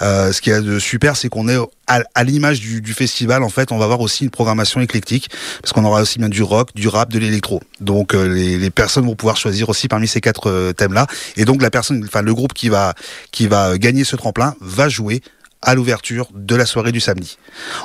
Ce 0.00 0.38
qui 0.42 0.52
a 0.52 0.60
de 0.60 0.78
super, 0.78 1.16
c'est 1.16 1.30
qu'on 1.30 1.48
est 1.48 1.61
à, 1.86 2.24
l'image 2.24 2.60
du, 2.60 2.94
festival. 2.94 3.42
En 3.42 3.48
fait, 3.48 3.72
on 3.72 3.78
va 3.78 3.84
avoir 3.84 4.00
aussi 4.00 4.24
une 4.24 4.30
programmation 4.30 4.80
éclectique 4.80 5.28
parce 5.60 5.72
qu'on 5.72 5.84
aura 5.84 6.02
aussi 6.02 6.18
bien 6.18 6.28
du 6.28 6.42
rock, 6.42 6.70
du 6.74 6.88
rap, 6.88 7.10
de 7.10 7.18
l'électro. 7.18 7.60
Donc 7.80 8.14
euh, 8.14 8.26
les, 8.28 8.70
personnes 8.70 9.06
vont 9.06 9.14
pouvoir 9.14 9.36
choisir 9.36 9.68
aussi 9.68 9.88
parmi 9.88 10.08
ces 10.08 10.20
quatre 10.20 10.48
euh, 10.48 10.72
thèmes-là. 10.72 11.06
Et 11.36 11.44
donc 11.44 11.62
la 11.62 11.70
personne, 11.70 12.02
enfin 12.04 12.22
le 12.22 12.34
groupe 12.34 12.54
qui 12.54 12.68
va 12.68 12.94
qui 13.30 13.46
va 13.46 13.76
gagner 13.78 14.04
ce 14.04 14.16
tremplin 14.16 14.54
va 14.60 14.88
jouer 14.88 15.22
à 15.60 15.74
l'ouverture 15.74 16.28
de 16.34 16.56
la 16.56 16.66
soirée 16.66 16.92
du 16.92 17.00
samedi. 17.00 17.38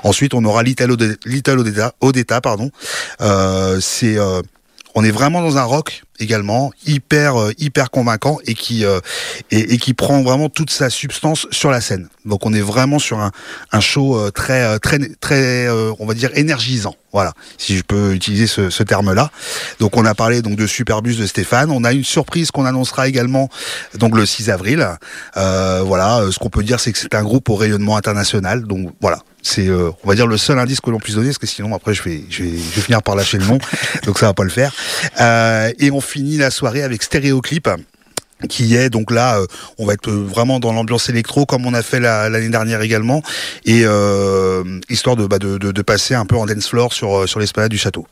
Ensuite, 0.04 0.34
on 0.34 0.44
aura 0.46 0.64
Little 0.64 0.92
Ode- 0.92 1.20
Little 1.26 1.64
Odetta, 2.02 2.42
pardon. 2.42 2.72
Euh, 3.22 3.80
c'est 3.80 4.18
on 4.98 5.04
est 5.04 5.12
vraiment 5.12 5.44
dans 5.44 5.60
un 5.60 5.64
rock 5.64 6.02
également 6.20 6.72
hyper 6.88 7.36
hyper 7.60 7.92
convaincant 7.92 8.40
et 8.48 8.56
qui 8.56 8.84
et, 9.52 9.78
qui 9.78 9.94
prend 9.94 10.24
vraiment 10.24 10.50
toute 10.50 10.72
sa 10.72 10.90
substance 10.90 11.46
sur 11.52 11.70
la 11.70 11.82
scène. 11.82 12.10
Donc 12.26 12.48
on 12.48 12.54
est 12.54 12.62
vraiment 12.62 12.98
sur 12.98 13.20
un, 13.20 13.80
show 13.80 14.32
très 14.32 14.80
très 14.80 15.68
énergisant. 16.34 16.96
Voilà, 17.14 17.34
si 17.60 17.78
je 17.78 17.84
peux 17.84 18.16
utiliser 18.16 18.48
ce, 18.48 18.84
terme-là. 18.84 19.30
Donc 19.80 19.98
on 19.98 20.06
a 20.06 20.16
parlé 20.16 20.42
donc 20.42 20.56
de 20.56 20.66
Superbus 20.66 21.16
de 21.16 21.28
Stéphane. 21.28 21.70
On 21.70 21.84
a 21.84 21.94
une 21.94 22.04
surprise 22.04 22.50
qu'on 22.50 22.66
annoncera 22.66 23.08
également 23.08 23.50
donc 23.96 24.16
le 24.16 24.26
6 24.26 24.50
avril. 24.50 24.88
Euh, 25.38 25.84
voilà, 25.86 26.24
ce 26.32 26.40
qu'on 26.40 26.50
peut 26.50 26.64
dire 26.64 26.80
c'est 26.80 26.92
que 26.92 26.98
c'est 26.98 27.14
un 27.14 27.24
groupe 27.24 27.50
au 27.50 27.56
rayonnement 27.56 27.98
international. 27.98 28.64
Donc 28.64 28.92
voilà, 29.00 29.20
c'est 29.48 29.68
euh, 29.68 29.92
on 30.04 30.08
va 30.08 30.16
dire 30.16 30.28
le 30.28 30.38
seul 30.38 30.60
indice 30.60 30.82
que 30.82 30.90
l'on 30.90 31.00
puisse 31.00 31.16
donner 31.16 31.28
parce 31.28 31.38
que 31.38 31.48
sinon 31.48 31.74
après 31.74 31.94
je 31.94 32.04
vais 32.04 32.24
je 32.30 32.44
vais, 32.44 32.50
je 32.50 32.76
vais 32.76 32.82
finir 32.82 33.02
par 33.02 33.16
lâcher 33.16 33.38
le 33.38 33.46
nom. 33.46 33.58
Donc 34.06 34.20
ça 34.20 34.28
va 34.28 34.34
pas 34.34 34.44
le 34.44 34.50
faire. 34.50 34.74
Euh, 35.20 35.72
et 35.80 35.90
on 35.92 36.02
finit 36.02 36.38
la 36.38 36.52
soirée 36.52 36.84
avec 36.84 37.02
Stéréoclip 37.04 37.70
qui 38.50 38.76
est 38.76 38.92
donc 38.92 39.10
là, 39.10 39.40
euh, 39.40 39.48
on 39.80 39.88
va 39.88 39.94
être 39.94 40.12
vraiment 40.12 40.60
dans 40.60 40.72
l'ambiance 40.72 41.10
électro 41.10 41.48
comme 41.48 41.66
on 41.66 41.74
a 41.74 41.82
fait 41.82 42.00
l'année 42.00 42.50
dernière 42.50 42.82
également, 42.82 43.24
et 43.66 43.82
euh, 43.84 44.80
histoire 44.90 45.16
de, 45.16 45.26
bah, 45.26 45.40
de, 45.40 45.58
de, 45.58 45.72
de, 45.72 45.82
passer 45.82 46.14
un 46.14 46.28
peu 46.28 46.36
en 46.36 46.46
dance 46.46 46.68
floor 46.68 46.94
sur, 46.94 47.28
sur 47.28 47.40
l'esplanade 47.40 47.72
du 47.72 47.80
château. 47.80 48.06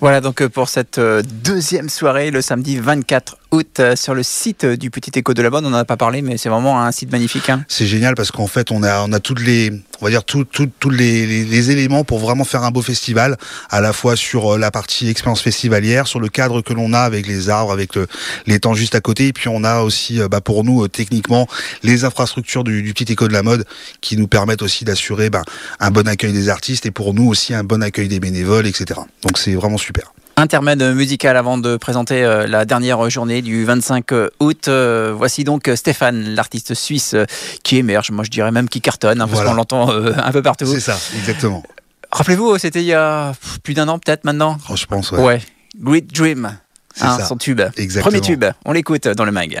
Voilà 0.00 0.20
donc 0.20 0.44
pour 0.48 0.68
cette 0.68 0.98
deuxième 0.98 1.88
soirée 1.88 2.32
le 2.32 2.40
samedi 2.40 2.78
24 2.78 3.36
août 3.50 3.80
sur 3.96 4.14
le 4.14 4.22
site 4.22 4.64
du 4.64 4.90
Petit 4.90 5.18
Écho 5.18 5.34
de 5.34 5.42
la 5.42 5.50
Bonne. 5.50 5.66
On 5.66 5.70
n'en 5.70 5.78
a 5.78 5.84
pas 5.84 5.96
parlé, 5.96 6.22
mais 6.22 6.36
c'est 6.36 6.48
vraiment 6.48 6.80
un 6.80 6.92
site 6.92 7.10
magnifique. 7.10 7.48
Hein. 7.48 7.64
C'est 7.68 7.86
génial 7.86 8.14
parce 8.14 8.30
qu'en 8.30 8.46
fait, 8.46 8.70
on 8.70 8.82
a, 8.82 9.02
on 9.02 9.12
a 9.12 9.20
toutes 9.20 9.40
les, 9.40 9.72
on 10.00 10.04
va 10.04 10.10
dire 10.10 10.24
tous 10.24 10.44
les, 10.90 11.26
les, 11.26 11.44
les, 11.44 11.70
éléments 11.70 12.04
pour 12.04 12.18
vraiment 12.18 12.44
faire 12.44 12.62
un 12.62 12.70
beau 12.70 12.82
festival, 12.82 13.36
à 13.70 13.80
la 13.80 13.92
fois 13.92 14.16
sur 14.16 14.58
la 14.58 14.70
partie 14.70 15.08
expérience 15.08 15.42
festivalière, 15.42 16.06
sur 16.06 16.20
le 16.20 16.28
cadre 16.28 16.62
que 16.62 16.72
l'on 16.72 16.92
a 16.92 17.00
avec 17.00 17.26
les 17.26 17.48
arbres, 17.48 17.72
avec 17.72 17.94
le, 17.94 18.06
les 18.46 18.60
temps 18.60 18.74
juste 18.74 18.94
à 18.94 19.00
côté, 19.00 19.28
et 19.28 19.32
puis 19.32 19.48
on 19.48 19.64
a 19.64 19.80
aussi, 19.80 20.20
bah, 20.30 20.40
pour 20.40 20.64
nous, 20.64 20.86
techniquement, 20.88 21.48
les 21.82 22.04
infrastructures 22.04 22.64
du, 22.64 22.82
du 22.82 22.94
Petit 22.94 23.12
Écho 23.12 23.28
de 23.28 23.32
la 23.32 23.42
Mode 23.42 23.64
qui 24.00 24.16
nous 24.16 24.28
permettent 24.28 24.62
aussi 24.62 24.84
d'assurer 24.84 25.30
bah, 25.30 25.42
un 25.78 25.90
bon 25.90 26.06
accueil 26.08 26.32
des 26.32 26.48
artistes 26.48 26.86
et 26.86 26.90
pour 26.90 27.14
nous 27.14 27.26
aussi 27.26 27.54
un 27.54 27.64
bon 27.64 27.82
accueil 27.82 28.08
des 28.08 28.20
bénévoles, 28.20 28.66
etc. 28.66 29.00
Donc 29.22 29.38
c'est 29.38 29.54
vraiment 29.54 29.78
super. 29.78 30.12
Intermède 30.36 30.82
musical 30.94 31.36
avant 31.36 31.58
de 31.58 31.76
présenter 31.76 32.24
euh, 32.24 32.46
la 32.46 32.64
dernière 32.64 33.10
journée 33.10 33.42
du 33.42 33.64
25 33.64 34.12
euh, 34.12 34.28
août. 34.40 34.68
Euh, 34.68 35.12
voici 35.14 35.44
donc 35.44 35.70
Stéphane, 35.74 36.34
l'artiste 36.34 36.74
suisse 36.74 37.14
qui 37.62 37.76
émerge, 37.76 38.10
moi 38.10 38.24
je 38.24 38.30
dirais 38.30 38.50
même 38.50 38.68
qui 38.68 38.80
cartonne, 38.80 39.20
hein, 39.20 39.26
parce 39.26 39.32
voilà. 39.32 39.50
qu'on 39.50 39.56
l'entend 39.56 39.90
un 39.90 40.32
peu 40.32 40.42
partout. 40.42 40.66
C'est 40.66 40.80
ça, 40.80 40.98
exactement. 41.18 41.62
Rappelez-vous, 42.10 42.58
c'était 42.58 42.80
il 42.80 42.86
y 42.86 42.94
a 42.94 43.34
plus 43.62 43.74
d'un 43.74 43.88
an 43.88 43.98
peut-être 43.98 44.24
maintenant? 44.24 44.58
Oh, 44.68 44.76
Je 44.76 44.86
pense, 44.86 45.12
ouais. 45.12 45.20
Ouais, 45.20 45.42
Great 45.78 46.12
Dream, 46.12 46.56
hein, 47.00 47.18
son 47.26 47.36
tube. 47.36 47.60
Exactement. 47.76 48.10
Premier 48.10 48.20
tube, 48.20 48.44
on 48.64 48.72
l'écoute 48.72 49.08
dans 49.08 49.24
le 49.24 49.32
mag. 49.32 49.60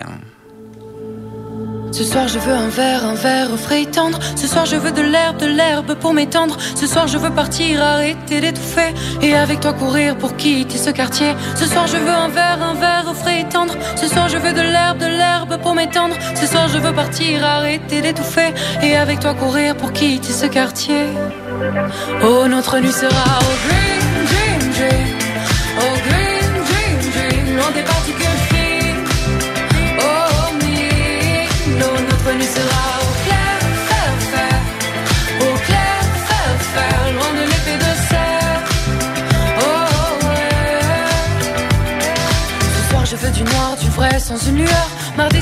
Ce 1.92 2.04
soir 2.04 2.28
je 2.28 2.38
veux 2.38 2.52
un 2.52 2.68
verre, 2.68 3.04
un 3.04 3.14
verre 3.14 3.50
frais 3.58 3.82
et 3.82 3.86
tendre. 3.86 4.18
Ce 4.36 4.46
soir 4.46 4.64
je 4.64 4.76
veux 4.76 4.92
de 4.92 5.02
l'herbe, 5.02 5.38
de 5.38 5.46
l'herbe 5.46 5.94
pour 5.94 6.12
m'étendre. 6.12 6.56
Ce 6.76 6.86
soir 6.86 7.08
je 7.08 7.18
veux 7.18 7.30
partir, 7.30 7.82
arrêter 7.82 8.40
d'étouffer. 8.40 8.94
Et 9.22 9.34
avec 9.34 9.60
toi 9.60 9.72
courir 9.72 10.16
pour 10.16 10.36
quitter 10.36 10.78
ce 10.78 10.90
quartier. 10.90 11.34
Ce 11.56 11.66
soir 11.66 11.86
je 11.86 11.96
veux 11.96 12.08
un 12.08 12.28
verre, 12.28 12.62
un 12.62 12.74
verre 12.74 13.14
frais 13.14 13.40
et 13.40 13.48
tendre. 13.48 13.74
Ce 13.96 14.06
soir 14.08 14.28
je 14.28 14.38
veux 14.38 14.52
de 14.52 14.60
l'herbe, 14.60 14.98
de 14.98 15.06
l'herbe 15.06 15.60
pour 15.62 15.74
m'étendre. 15.74 16.14
Ce 16.34 16.46
soir 16.46 16.68
je 16.68 16.78
veux 16.78 16.92
partir, 16.92 17.44
arrêter 17.44 18.00
d'étouffer. 18.00 18.54
Et 18.82 18.96
avec 18.96 19.20
toi 19.20 19.34
courir 19.34 19.76
pour 19.76 19.92
quitter 19.92 20.32
ce 20.32 20.46
quartier. 20.46 21.06
Oh 22.22 22.46
notre 22.48 22.78
nuit 22.78 22.92
sera 22.92 23.38
au 23.40 23.68
green, 23.68 24.72
green, 24.76 26.29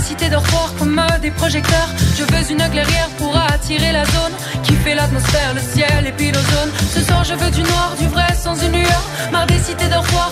Cités 0.09 0.31
dortoirs 0.31 0.73
comme 0.79 1.03
des 1.21 1.31
projecteurs. 1.31 1.91
Je 2.17 2.23
veux 2.23 2.51
une 2.51 2.67
clairière 2.71 3.11
pour 3.19 3.37
attirer 3.37 3.93
la 3.93 4.07
zone 4.07 4.33
qui 4.63 4.73
fait 4.73 4.95
l'atmosphère, 4.95 5.53
le 5.53 5.61
ciel 5.61 6.07
et 6.07 6.13
puis 6.13 6.33
l'ozone. 6.33 6.71
Ce 6.95 7.03
soir 7.03 7.25
je 7.25 7.35
veux 7.35 7.51
du 7.51 7.61
noir, 7.61 7.95
du 8.01 8.07
vrai, 8.07 8.33
sans 8.35 8.57
une 8.57 8.73
lueur. 8.73 9.03
Marre 9.31 9.47
des 9.47 9.59
cités 9.59 9.85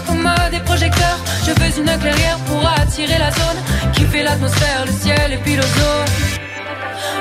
comme 0.06 0.30
des 0.50 0.60
projecteurs. 0.60 1.18
Je 1.46 1.50
veux 1.60 1.78
une 1.78 1.98
clairière 2.00 2.38
pour 2.46 2.66
attirer 2.66 3.18
la 3.18 3.30
zone 3.30 3.58
qui 3.92 4.04
fait 4.06 4.22
l'atmosphère, 4.22 4.86
le 4.86 4.92
ciel 4.92 5.34
et 5.34 5.38
puis 5.44 5.56
l'ozone. 5.56 6.08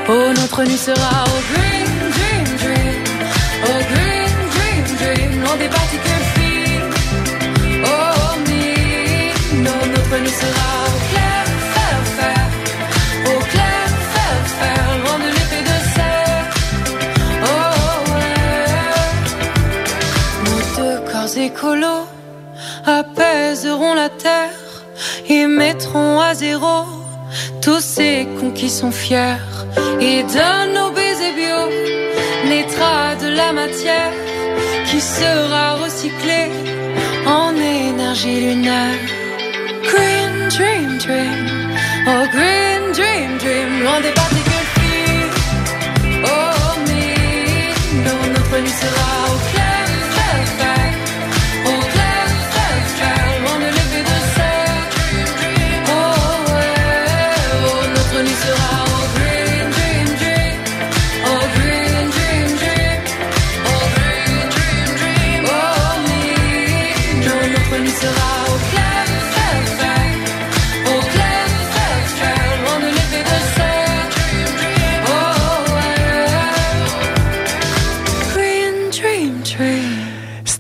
Oh, 0.08 0.32
notre 0.40 0.64
nuit 0.64 0.78
sera 0.78 1.26
au 1.26 1.40
green, 1.52 1.92
dream, 2.18 2.46
dream. 2.64 3.04
Au 3.66 3.78
green, 3.92 4.32
dream, 4.56 4.84
dream. 4.98 5.42
Loin 5.42 5.58
des 5.58 5.68
particules 5.68 6.25
tous 27.66 27.82
ces 27.82 28.28
cons 28.40 28.70
sont 28.70 28.92
fiers 28.92 29.42
et 30.00 30.22
de 30.22 30.50
nos 30.76 30.92
baisers 30.92 31.34
bio 31.40 31.62
naîtra 32.48 33.16
de 33.24 33.30
la 33.30 33.54
matière 33.54 34.14
qui 34.86 35.02
sera 35.02 35.74
recyclée 35.84 36.52
en 37.26 37.56
énergie 37.56 38.40
lunaire. 38.46 39.00
Green 39.90 40.34
dream 40.56 40.90
dream, 41.06 41.46
oh 42.08 42.26
green 42.36 42.82
dream 42.94 43.30
dream, 43.40 43.70
loin 43.84 44.00
des 44.02 44.12
particules 44.12 44.45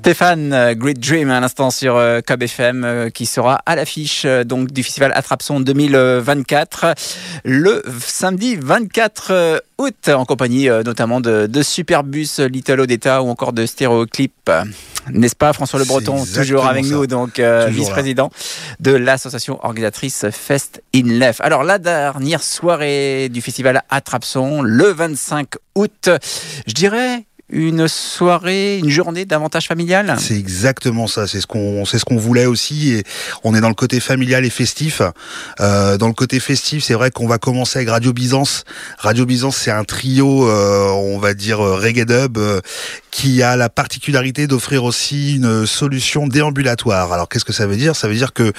Stéphane, 0.05 0.53
euh, 0.53 0.75
Great 0.75 0.99
Dream 0.99 1.31
à 1.31 1.39
l'instant 1.39 1.71
sur 1.71 1.95
euh, 1.95 2.19
Cob 2.21 2.43
FM 2.43 2.83
euh, 2.83 3.09
qui 3.09 3.25
sera 3.25 3.55
à 3.65 3.75
l'affiche 3.75 4.23
donc 4.45 4.71
du 4.71 4.83
festival 4.83 5.11
Attrapson 5.15 5.59
2024 5.59 6.93
le 7.43 7.81
samedi 8.01 8.55
24 8.55 9.27
euh, 9.31 9.57
août 9.79 10.09
en 10.09 10.25
compagnie 10.25 10.69
notamment 10.85 11.21
de, 11.21 11.47
de 11.47 11.63
Superbus, 11.63 12.37
Little 12.37 12.81
Odetta 12.81 13.23
ou 13.23 13.29
encore 13.29 13.51
de 13.51 13.65
Stéréoclip. 13.65 14.51
N'est-ce 15.09 15.35
pas 15.35 15.53
François 15.53 15.79
Le 15.79 15.85
Breton 15.85 16.23
toujours 16.23 16.67
avec 16.67 16.85
ça. 16.85 16.93
nous 16.93 17.07
donc 17.07 17.39
euh, 17.39 17.65
vice-président 17.69 18.29
de 18.79 18.91
l'association 18.91 19.59
organisatrice 19.63 20.27
Fest 20.29 20.83
in 20.95 21.17
Lef. 21.19 21.41
Alors 21.41 21.63
la 21.63 21.79
dernière 21.79 22.43
soirée 22.43 23.29
du 23.29 23.41
festival 23.41 23.81
Attrapson 23.89 24.61
le 24.61 24.85
25 24.85 25.47
août, 25.73 26.09
je 26.67 26.73
dirais 26.73 27.25
une 27.49 27.87
soirée, 27.87 28.79
une 28.79 28.89
journée 28.89 29.25
davantage 29.25 29.67
familiale. 29.67 30.15
C'est 30.19 30.37
exactement 30.37 31.05
ça. 31.05 31.27
C'est 31.27 31.41
ce 31.41 31.47
qu'on, 31.47 31.85
ce 31.85 32.03
qu'on 32.03 32.17
voulait 32.17 32.47
aussi. 32.47 32.93
Et 32.93 33.03
on 33.43 33.53
est 33.53 33.61
dans 33.61 33.69
le 33.69 33.75
côté 33.75 33.99
familial 33.99 34.45
et 34.45 34.49
festif. 34.49 35.01
Euh, 35.59 35.97
dans 35.97 36.07
le 36.07 36.13
côté 36.13 36.39
festif, 36.39 36.83
c'est 36.83 36.95
vrai 36.95 37.11
qu'on 37.11 37.27
va 37.27 37.37
commencer 37.37 37.77
avec 37.77 37.89
Radio 37.89 38.13
Byzance. 38.13 38.63
Radio 38.97 39.25
Byzance, 39.25 39.57
c'est 39.57 39.71
un 39.71 39.83
trio, 39.83 40.49
euh, 40.49 40.89
on 40.89 41.19
va 41.19 41.35
dire 41.35 41.63
euh, 41.63 41.75
reggae 41.75 42.05
dub, 42.05 42.39
qui 43.11 43.43
a 43.43 43.55
la 43.55 43.69
particularité 43.69 44.47
d'offrir 44.47 44.83
aussi 44.83 45.35
une 45.35 45.67
solution 45.67 46.27
déambulatoire. 46.27 47.13
Alors 47.13 47.29
qu'est-ce 47.29 47.45
que 47.45 47.53
ça 47.53 47.67
veut 47.67 47.77
dire? 47.77 47.95
Ça 47.95 48.07
veut 48.07 48.15
dire 48.15 48.33
que 48.33 48.51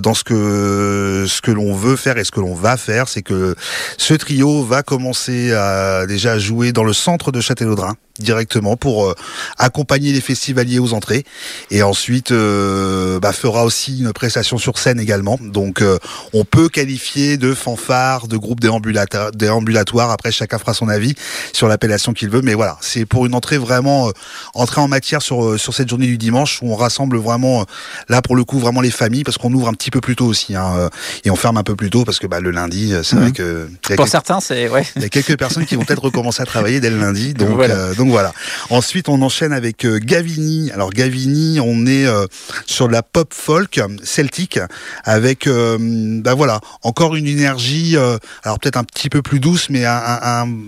dans 0.00 0.14
ce 0.14 0.24
que 0.24 1.26
ce 1.28 1.40
que 1.40 1.50
l'on 1.50 1.74
veut 1.74 1.96
faire 1.96 2.18
et 2.18 2.24
ce 2.24 2.30
que 2.30 2.40
l'on 2.40 2.54
va 2.54 2.76
faire, 2.76 3.08
c'est 3.08 3.22
que 3.22 3.54
ce 3.98 4.14
trio 4.14 4.64
va 4.64 4.82
commencer 4.82 5.52
à 5.52 6.06
déjà 6.06 6.38
jouer 6.38 6.72
dans 6.72 6.84
le 6.84 6.92
centre 6.92 7.32
de 7.32 7.40
Châtellerault-Drain. 7.40 7.96
Directement 8.18 8.76
pour 8.76 9.06
euh, 9.06 9.14
accompagner 9.58 10.12
les 10.12 10.20
festivaliers 10.20 10.78
aux 10.78 10.92
entrées 10.92 11.24
et 11.70 11.82
ensuite 11.82 12.30
euh, 12.30 13.18
bah, 13.20 13.32
fera 13.32 13.64
aussi 13.64 14.00
une 14.00 14.12
prestation 14.12 14.58
sur 14.58 14.78
scène 14.78 15.00
également. 15.00 15.38
Donc 15.40 15.80
euh, 15.80 15.98
on 16.32 16.44
peut 16.44 16.68
qualifier 16.68 17.36
de 17.36 17.54
fanfare, 17.54 18.28
de 18.28 18.36
groupe 18.36 18.60
déambulatoire. 18.60 20.10
Après 20.10 20.32
chacun 20.32 20.58
fera 20.58 20.74
son 20.74 20.88
avis 20.88 21.14
sur 21.52 21.68
l'appellation 21.68 22.12
qu'il 22.12 22.28
veut, 22.28 22.42
mais 22.42 22.54
voilà, 22.54 22.76
c'est 22.80 23.06
pour 23.06 23.26
une 23.26 23.34
entrée 23.34 23.58
vraiment 23.58 24.10
entrée 24.54 24.80
en 24.80 24.88
matière 24.88 25.22
sur 25.22 25.58
sur 25.58 25.74
cette 25.74 25.88
journée 25.88 26.06
du 26.06 26.18
dimanche 26.18 26.60
où 26.62 26.72
on 26.72 26.76
rassemble 26.76 27.16
vraiment 27.16 27.64
là 28.08 28.22
pour 28.22 28.36
le 28.36 28.44
coup 28.44 28.58
vraiment 28.58 28.80
les 28.80 28.90
familles 28.90 29.24
parce 29.24 29.38
qu'on 29.38 29.52
ouvre 29.52 29.68
un 29.68 29.74
petit 29.74 29.90
peu 29.90 30.00
plus 30.00 30.16
tôt 30.16 30.26
aussi 30.26 30.54
hein, 30.54 30.90
et 31.24 31.30
on 31.30 31.36
ferme 31.36 31.56
un 31.56 31.62
peu 31.62 31.76
plus 31.76 31.90
tôt 31.90 32.04
parce 32.04 32.18
que 32.18 32.26
bah, 32.26 32.40
le 32.40 32.50
lundi 32.50 32.92
c'est 33.02 33.16
vrai 33.16 33.26
mhm. 33.26 33.32
que 33.32 33.68
pour 33.96 34.08
certains 34.08 34.40
c'est 34.40 34.68
ouais 34.68 34.86
il 34.96 35.02
y 35.02 35.04
a 35.04 35.08
quelques 35.08 35.38
personnes 35.38 35.66
qui 35.66 35.76
vont 35.76 35.84
peut-être 35.84 36.02
recommencer 36.02 36.42
à 36.42 36.46
travailler 36.46 36.80
dès 36.80 36.90
le 36.90 36.98
lundi 36.98 37.34
donc 37.34 37.50
voilà. 37.50 37.94
Donc 38.02 38.10
voilà. 38.10 38.32
Ensuite, 38.70 39.08
on 39.08 39.22
enchaîne 39.22 39.52
avec 39.52 39.86
euh, 39.86 40.00
Gavini. 40.02 40.72
Alors 40.72 40.90
Gavini, 40.90 41.60
on 41.60 41.86
est 41.86 42.04
euh, 42.04 42.26
sur 42.66 42.88
la 42.88 43.04
pop 43.04 43.32
folk 43.32 43.80
celtique 44.02 44.58
avec, 45.04 45.46
euh, 45.46 45.78
bah 46.20 46.34
voilà, 46.34 46.60
encore 46.82 47.14
une 47.14 47.28
énergie, 47.28 47.96
alors 48.42 48.58
peut-être 48.58 48.76
un 48.76 48.82
petit 48.82 49.08
peu 49.08 49.22
plus 49.22 49.38
douce, 49.38 49.68
mais 49.70 49.84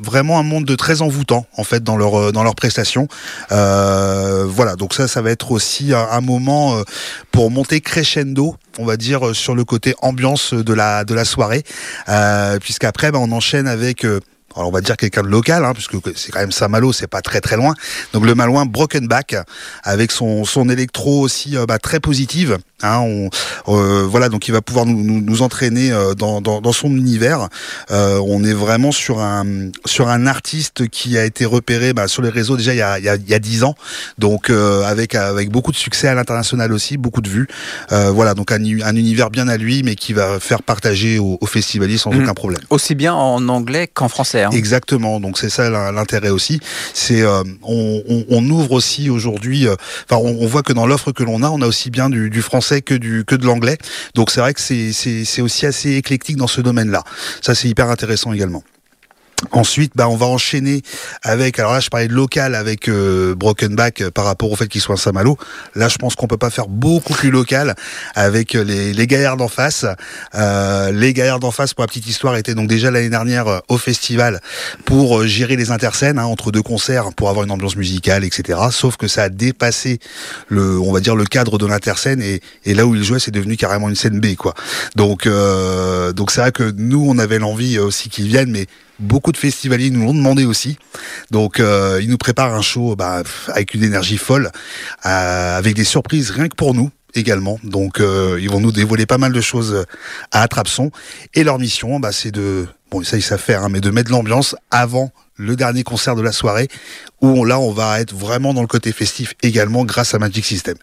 vraiment 0.05 0.39
un 0.39 0.45
monde 0.45 0.65
de 0.65 0.77
très 0.77 1.03
envoûtant 1.03 1.47
en 1.57 1.65
fait 1.65 1.83
dans 1.83 1.97
leur 1.97 2.33
dans 2.33 2.45
leurs 2.45 2.55
prestations. 2.55 3.09
voilà, 3.51 4.77
donc 4.79 4.95
ça, 4.95 5.09
ça 5.09 5.21
va 5.21 5.31
être 5.31 5.51
aussi 5.51 5.93
un, 5.93 6.21
moment 6.21 6.81
pour 7.33 7.51
monter 7.51 7.81
crescendo 7.81 8.57
on 8.79 8.85
va 8.85 8.97
dire 8.97 9.35
sur 9.35 9.55
le 9.55 9.65
côté 9.65 9.95
ambiance 10.03 10.55
de 10.55 10.73
la 10.73 11.05
de 11.05 11.15
la 11.15 11.25
soirée 11.25 11.65
puisqu'après 12.61 13.11
bah, 13.11 13.19
on 13.21 13.33
enchaîne 13.33 13.67
avec 13.67 14.07
alors 14.57 14.69
on 14.69 14.73
va 14.73 14.81
dire 14.81 14.97
quelqu'un 14.97 15.23
de 15.23 15.29
local, 15.29 15.65
hein, 15.65 15.73
puisque 15.75 15.97
c'est 16.17 16.33
quand 16.33 16.41
même 16.41 16.53
Saint-Malo, 16.53 16.93
c'est 16.93 17.07
pas 17.07 17.23
très 17.23 17.41
très 17.41 17.57
loin. 17.57 17.75
Donc 18.13 18.25
le 18.25 18.35
Malouin 18.35 18.67
Broken 18.67 19.07
Back, 19.07 19.37
avec 19.83 20.13
son, 20.13 20.45
son 20.45 20.69
électro 20.69 21.21
aussi 21.21 21.57
euh, 21.57 21.67
bah, 21.67 21.79
très 21.79 22.01
positive. 22.01 22.59
Hein, 22.85 22.99
on, 22.99 23.31
euh, 23.69 24.07
voilà, 24.07 24.29
donc 24.29 24.47
il 24.49 24.53
va 24.53 24.61
pouvoir 24.61 24.85
nous, 24.85 25.03
nous, 25.03 25.21
nous 25.21 25.43
entraîner 25.43 25.91
euh, 25.93 26.15
dans, 26.15 26.41
dans, 26.41 26.61
dans, 26.61 26.73
son 26.73 26.91
univers. 26.91 27.49
Euh, 27.91 28.21
on 28.27 28.45
est 28.45 28.53
vraiment 28.53 28.93
sur 28.93 29.21
un 29.21 29.71
sur 29.87 30.09
un 30.09 30.27
artiste 30.27 30.89
qui 30.89 31.17
a 31.17 31.25
été 31.25 31.45
repéré 31.45 31.93
bah, 31.93 32.09
sur 32.09 32.21
les 32.21 32.29
réseaux 32.29 32.57
déjà 32.57 32.75
il 32.75 32.79
y 32.79 32.83
a 32.83 32.99
il 32.99 33.05
y 33.05 33.09
a, 33.09 33.17
il 33.17 33.29
y 33.29 33.35
a 33.35 33.39
10 33.39 33.65
ans, 33.65 33.75
donc 34.19 34.51
avec 34.51 35.15
avec 35.15 35.51
beaucoup 35.51 35.73
de 35.73 35.77
succès 35.77 36.09
à 36.09 36.15
l'international 36.15 36.73
aussi, 36.73 36.97
beaucoup 36.97 37.23
de 37.23 37.29
vues. 37.29 37.49
voilà, 37.91 38.35
donc 38.35 38.53
un, 38.53 38.57
un, 38.57 38.97
univers 38.97 39.31
bien 39.31 39.49
à 39.49 39.57
lui, 39.57 39.83
mais 39.83 39.95
qui 39.95 40.13
va 40.13 40.39
faire 40.41 40.63
partager 40.63 41.19
aux, 41.19 41.39
aux 41.41 41.47
festivaliers 41.47 41.99
sans 41.99 42.13
mmh. 42.13 42.23
aucun 42.23 42.35
problème. 42.35 42.61
Aussi 42.71 42.95
bien 42.95 43.15
en 43.15 43.49
anglais 43.49 43.89
qu'en 43.93 44.09
français. 44.09 44.44
Exactement. 44.53 45.21
Donc 45.21 45.39
c'est 45.39 45.51
ça 45.51 45.71
l'intérêt 45.93 46.31
aussi. 46.31 46.61
C'est 46.93 47.23
euh, 47.23 47.43
on, 47.63 48.03
on, 48.09 48.25
on, 48.29 48.51
ouvre 48.51 48.73
aussi 48.73 49.11
aujourd'hui. 49.11 49.67
Euh, 49.67 49.75
enfin, 50.09 50.21
on, 50.23 50.43
on, 50.43 50.47
voit 50.47 50.63
que 50.63 50.73
dans 50.73 50.87
l'offre 50.87 51.13
que 51.13 51.23
l'on 51.23 51.43
a, 51.43 51.51
on 51.51 51.61
a 51.61 51.67
aussi 51.67 51.91
bien 51.91 52.11
du, 52.11 52.31
du, 52.31 52.43
français 52.43 52.83
que 52.83 52.95
du 52.95 53.25
que 53.25 53.35
de 53.35 53.47
l'anglais. 53.47 53.79
Donc 54.15 54.31
c'est 54.31 54.41
vrai 54.41 54.55
que 54.55 54.61
c'est 54.61 54.93
c'est 54.93 55.43
aussi 55.43 55.67
assez 55.67 55.93
éclectique 55.95 56.37
dans 56.37 56.47
ce 56.47 56.61
domaine-là. 56.61 57.03
Ça 57.41 57.55
c'est 57.55 57.69
hyper 57.69 57.91
intéressant 57.91 58.33
également. 58.33 58.63
Ensuite, 59.53 59.93
bah, 59.95 60.09
on 60.09 60.17
va 60.17 60.27
enchaîner 60.27 60.83
avec. 61.23 61.59
Alors 61.59 61.73
là, 61.73 61.81
je 61.81 61.89
parlais 61.89 62.09
de 62.09 62.13
local 62.13 62.55
avec 62.55 62.89
euh, 62.89 63.35
Broken 63.35 63.75
Back 63.75 64.01
euh, 64.01 64.11
par 64.11 64.25
rapport 64.25 64.51
au 64.51 64.57
fait 64.57 64.69
qu'il 64.69 64.81
soit 64.81 64.95
à 64.95 64.99
Saint-Malo. 64.99 65.37
Là, 65.75 65.89
je 65.89 65.97
pense 65.97 66.15
qu'on 66.15 66.27
peut 66.27 66.37
pas 66.37 66.51
faire 66.51 66.69
beaucoup 66.69 67.13
plus 67.13 67.31
local 67.31 67.75
avec 68.15 68.55
euh, 68.55 68.65
les, 68.65 68.93
les 68.93 69.07
gaillards 69.07 69.37
d'en 69.37 69.49
face. 69.49 69.87
Euh, 70.35 70.93
les 70.93 71.13
gaillards 71.13 71.41
d'en 71.41 71.51
face, 71.51 71.75
pour 71.75 71.83
la 71.83 71.89
petite 71.89 72.07
histoire, 72.07 72.37
étaient 72.37 72.55
donc 72.55 72.69
déjà 72.69 72.91
l'année 72.91 73.11
dernière 73.11 73.63
au 73.69 73.79
festival 73.79 74.41
pour 74.85 75.25
gérer 75.25 75.57
les 75.57 75.71
interscènes 75.71 76.19
hein, 76.19 76.25
entre 76.25 76.53
deux 76.53 76.63
concerts 76.63 77.13
pour 77.15 77.29
avoir 77.29 77.45
une 77.45 77.51
ambiance 77.51 77.77
musicale, 77.77 78.25
etc. 78.25 78.59
Sauf 78.71 78.97
que 78.97 79.09
ça 79.09 79.25
a 79.25 79.29
dépassé 79.29 79.99
le, 80.49 80.79
on 80.79 80.93
va 80.93 81.01
dire, 81.01 81.17
le 81.17 81.25
cadre 81.25 81.59
de 81.59 81.67
l'interscène 81.67 82.23
et, 82.23 82.41
et 82.65 82.75
là 82.75 82.87
où 82.87 82.95
ils 82.95 83.05
jouaient, 83.05 83.19
c'est 83.19 83.31
devenu 83.31 83.57
carrément 83.57 83.89
une 83.89 83.95
scène 83.95 84.21
B, 84.21 84.35
quoi. 84.37 84.55
Donc, 84.97 85.29
donc 86.15 86.31
c'est 86.31 86.41
vrai 86.41 86.53
que 86.53 86.73
nous, 86.77 87.05
on 87.07 87.19
avait 87.19 87.39
l'envie 87.39 87.79
aussi 87.79 88.09
qu'ils 88.09 88.27
viennent, 88.27 88.51
mais 88.51 88.67
Beaucoup 89.01 89.33
de 89.33 89.37
festivaliers 89.37 89.91
nous 89.91 90.05
l'ont 90.05 90.15
demandé 90.15 90.45
aussi. 90.45 90.79
Donc, 91.31 91.59
euh, 91.59 91.99
ils 92.01 92.09
nous 92.09 92.19
préparent 92.19 92.55
un 92.55 92.63
show 92.63 92.95
bah, 92.95 93.23
avec 93.49 93.75
une 93.75 93.83
énergie 93.83 94.19
folle, 94.19 94.51
euh, 95.05 95.59
avec 95.59 95.75
des 95.75 95.85
surprises 95.85 96.31
rien 96.31 96.49
que 96.49 96.55
pour 96.55 96.75
nous 96.75 96.91
également. 97.15 97.59
Donc, 97.65 98.01
euh, 98.01 98.39
ils 98.41 98.51
vont 98.51 98.61
nous 98.61 98.73
dévoiler 98.73 99.07
pas 99.07 99.19
mal 99.19 99.33
de 99.33 99.41
choses 99.41 99.85
à 100.31 100.43
Attrape-Son. 100.43 100.91
Et 101.35 101.43
leur 101.43 101.59
mission, 101.59 101.99
bah, 101.99 102.13
c'est 102.13 102.31
de, 102.31 102.67
bon, 102.91 103.03
ils 103.03 103.23
savent 103.23 103.41
faire, 103.41 103.65
hein, 103.65 103.69
mais 103.69 103.81
de 103.81 103.91
mettre 103.91 104.13
l'ambiance 104.13 104.55
avant 104.71 105.11
le 105.37 105.57
dernier 105.57 105.83
concert 105.83 106.15
de 106.15 106.23
la 106.23 106.33
soirée, 106.33 106.69
où 107.21 107.45
là, 107.45 107.59
on 107.59 107.73
va 107.73 108.01
être 108.01 108.15
vraiment 108.15 108.55
dans 108.55 108.63
le 108.63 108.69
côté 108.69 108.93
festif 108.93 109.35
également 109.43 109.85
grâce 109.85 110.15
à 110.15 110.21
Magic 110.21 110.45
System. 110.45 110.77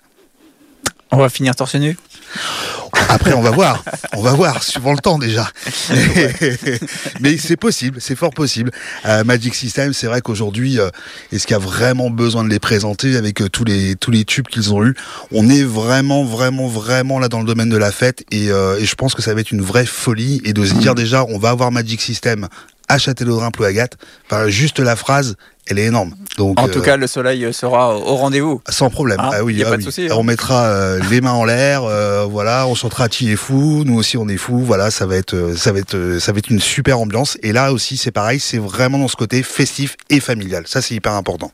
On 1.12 1.18
va 1.18 1.30
finir 1.30 1.56
torse 1.56 1.76
nu? 1.76 1.98
Après, 3.10 3.34
on 3.34 3.42
va 3.42 3.52
voir. 3.52 3.84
On 4.16 4.22
va 4.22 4.34
voir, 4.34 4.64
suivant 4.64 4.94
le 4.94 5.00
temps 5.00 5.18
déjà. 5.18 5.50
Mais 7.20 7.38
c'est 7.38 7.58
possible, 7.58 8.00
c'est 8.00 8.16
fort 8.16 8.32
possible. 8.32 8.72
Euh, 9.06 9.24
Magic 9.24 9.56
System, 9.56 9.94
c'est 9.94 10.08
vrai 10.08 10.22
qu'aujourd'hui, 10.22 10.80
euh, 10.80 10.90
est-ce 11.32 11.48
qu'il 11.48 11.54
y 11.54 11.60
a 11.60 11.60
vraiment 11.60 12.10
besoin 12.10 12.44
de 12.44 12.50
les 12.50 12.60
présenter 12.60 13.16
avec 13.16 13.42
euh, 13.42 13.50
tous 13.50 13.64
les 13.64 13.96
tous 13.96 14.12
les 14.12 14.26
tubes 14.26 14.48
qu'ils 14.48 14.74
ont 14.74 14.84
eus? 14.84 14.96
On 15.32 15.50
est 15.50 15.64
vraiment, 15.64 16.24
vraiment, 16.24 16.68
vraiment 16.68 17.20
là 17.20 17.28
dans 17.30 17.40
le 17.40 17.46
domaine 17.46 17.70
de 17.70 17.78
la 17.78 17.92
fête 17.92 18.24
et, 18.32 18.48
et 18.48 18.86
je 18.86 18.96
pense 18.96 19.14
que 19.14 19.22
ça 19.22 19.34
va 19.34 19.42
être 19.42 19.52
une 19.52 19.62
vraie 19.62 19.86
folie 19.86 20.42
et 20.46 20.54
de 20.54 20.66
se 20.66 20.74
dire 20.74 20.96
déjà, 20.96 21.26
on 21.26 21.38
va 21.38 21.50
avoir 21.50 21.72
Magic 21.72 22.02
System 22.02 22.48
à 22.92 22.98
Châtellerault 22.98 23.50
Plouagat. 23.52 23.88
Enfin, 24.26 24.50
juste 24.50 24.80
la 24.80 24.98
phrase, 24.98 25.36
elle 25.68 25.80
est 25.80 25.86
énorme. 25.86 26.14
Donc, 26.38 26.60
en 26.60 26.68
tout 26.68 26.80
euh, 26.80 26.82
cas, 26.82 26.98
le 26.98 27.08
soleil 27.08 27.54
sera 27.54 27.96
au 27.96 28.16
rendez-vous. 28.16 28.62
Sans 28.68 28.90
problème. 28.90 29.20
Hein 29.22 29.30
ah 29.34 29.44
oui, 29.44 29.64
ah 29.66 29.72
oui. 29.72 30.08
Hein. 30.10 30.16
On 30.18 30.24
mettra 30.24 30.66
euh, 30.66 31.00
les 31.10 31.22
mains 31.22 31.32
en 31.32 31.46
l'air, 31.46 31.84
euh, 31.84 32.26
voilà, 32.26 32.68
on 32.68 32.76
chantera 32.76 33.08
Ti 33.08 33.32
est 33.32 33.38
fou, 33.38 33.84
nous 33.86 33.96
aussi 33.96 34.18
on 34.18 34.28
est 34.28 34.38
fou, 34.38 34.60
voilà, 34.60 34.92
ça 34.92 35.06
va 35.06 35.16
être, 35.16 35.54
ça 35.56 35.72
va 35.72 35.80
être, 35.80 36.18
ça 36.20 36.34
va 36.34 36.40
être 36.40 36.50
une 36.50 36.60
super 36.60 37.00
ambiance. 37.00 37.38
Et 37.44 37.54
là 37.54 37.72
aussi, 37.72 37.96
c'est 37.96 38.12
pareil, 38.12 38.40
c'est 38.40 38.58
vraiment 38.58 38.98
dans 38.98 39.08
ce 39.08 39.16
côté 39.16 39.42
festif 39.42 39.96
et 40.10 40.20
familial. 40.20 40.64
Ça, 40.68 40.82
c'est 40.82 40.96
hyper 40.96 41.14
important. 41.14 41.52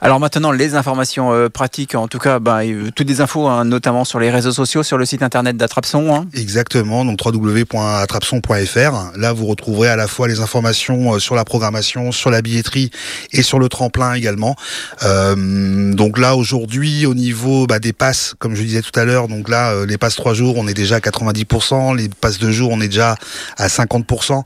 Alors 0.00 0.20
maintenant, 0.20 0.52
les 0.52 0.74
informations 0.74 1.32
euh, 1.32 1.48
pratiques, 1.48 1.94
en 1.94 2.06
tout 2.06 2.18
cas, 2.18 2.38
bah, 2.38 2.60
toutes 2.94 3.08
les 3.08 3.22
infos, 3.22 3.46
hein, 3.48 3.64
notamment 3.64 4.04
sur 4.04 4.20
les 4.20 4.30
réseaux 4.30 4.52
sociaux, 4.52 4.82
sur 4.82 4.98
le 4.98 5.06
site 5.06 5.22
internet 5.22 5.56
d'Attrapson. 5.56 6.14
Hein. 6.14 6.26
Exactement, 6.34 7.04
donc 7.04 7.18
www.attrapson.fr. 7.24 9.16
Là, 9.16 9.32
vous 9.32 9.46
retrouverez 9.46 9.88
à 9.88 9.96
la 9.96 10.06
fois 10.06 10.28
les 10.28 10.40
informations 10.40 11.14
euh, 11.14 11.18
sur 11.18 11.34
la 11.34 11.44
programmation, 11.44 12.12
sur 12.12 12.30
la 12.30 12.42
billetterie 12.42 12.90
et 13.32 13.42
sur 13.42 13.58
le 13.58 13.68
tremplin 13.70 14.12
également. 14.12 14.54
Euh, 15.02 15.94
donc 15.94 16.18
là, 16.18 16.36
aujourd'hui, 16.36 17.06
au 17.06 17.14
niveau 17.14 17.66
bah, 17.66 17.78
des 17.78 17.94
passes, 17.94 18.34
comme 18.38 18.54
je 18.54 18.62
disais 18.62 18.82
tout 18.82 18.98
à 18.98 19.04
l'heure, 19.04 19.28
donc 19.28 19.48
là, 19.48 19.72
euh, 19.72 19.86
les 19.86 19.96
passes 19.96 20.16
3 20.16 20.34
jours, 20.34 20.56
on 20.58 20.68
est 20.68 20.74
déjà 20.74 20.96
à 20.96 21.00
90%, 21.00 21.96
les 21.96 22.08
passes 22.08 22.38
2 22.38 22.50
jours, 22.50 22.70
on 22.70 22.80
est 22.80 22.88
déjà 22.88 23.16
à 23.56 23.68
50%. 23.68 24.42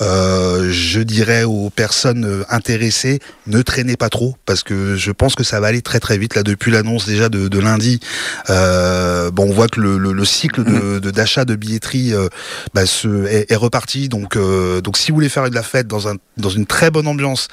je 0.00 1.00
dirais 1.00 1.44
aux 1.44 1.70
personnes 1.70 2.44
intéressées, 2.48 3.18
ne 3.46 3.62
traînez 3.62 3.96
pas 3.96 4.08
trop, 4.08 4.36
parce 4.46 4.62
que 4.62 4.91
je 4.96 5.10
pense 5.10 5.34
que 5.34 5.44
ça 5.44 5.60
va 5.60 5.68
aller 5.68 5.82
très 5.82 6.00
très 6.00 6.18
vite 6.18 6.34
là 6.34 6.42
depuis 6.42 6.70
l'annonce 6.70 7.06
déjà 7.06 7.28
de, 7.28 7.58
lundi. 7.58 8.00
Euh, 8.50 9.30
bon, 9.30 9.44
on 9.44 9.52
voit 9.52 9.68
que 9.68 9.80
le, 9.80 10.24
cycle 10.24 10.64
de 10.64 11.10
d'achat 11.10 11.44
de, 11.44 11.54
billetterie 11.54 12.12
euh, 12.12 12.28
bah, 12.74 12.82
est, 12.82 13.54
reparti. 13.54 14.08
Donc 14.08 14.36
euh, 14.36 14.80
donc 14.80 14.96
si 14.96 15.10
vous 15.10 15.16
voulez 15.16 15.28
faire 15.28 15.48
de 15.48 15.54
la 15.54 15.62
fête 15.62 15.86
dans 15.86 16.08
un 16.08 16.16
dans 16.36 16.50
une 16.50 16.66
très 16.66 16.90
bonne 16.90 17.06
ambiance 17.06 17.48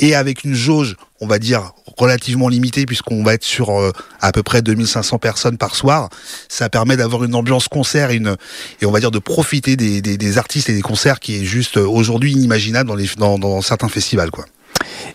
et 0.00 0.14
avec 0.14 0.44
une 0.44 0.54
jauge 0.54 0.96
on 1.20 1.26
va 1.26 1.38
dire 1.38 1.72
relativement 1.96 2.48
limitée 2.48 2.84
puisqu'on 2.84 3.22
va 3.22 3.34
être 3.34 3.44
sur 3.44 3.70
à 4.20 4.32
peu 4.32 4.42
près 4.42 4.60
2500 4.62 5.18
personnes 5.18 5.56
par 5.56 5.76
soir. 5.76 6.08
Ça 6.48 6.68
permet 6.68 6.96
d'avoir 6.96 7.22
une 7.22 7.34
ambiance 7.34 7.68
concert 7.68 8.10
et, 8.10 8.16
une, 8.16 8.36
et 8.80 8.86
on 8.86 8.90
va 8.90 8.98
dire 8.98 9.12
de 9.12 9.20
profiter 9.20 9.76
des, 9.76 10.38
artistes 10.38 10.68
et 10.68 10.74
des 10.74 10.82
concerts 10.82 11.20
qui 11.20 11.36
est 11.36 11.44
juste 11.44 11.76
aujourd'hui 11.76 12.32
inimaginable 12.32 12.88
dans, 12.88 12.96
les, 12.96 13.08
dans, 13.18 13.38
dans 13.38 13.62
certains 13.62 13.88
festivals. 13.88 14.32
quoi. 14.32 14.46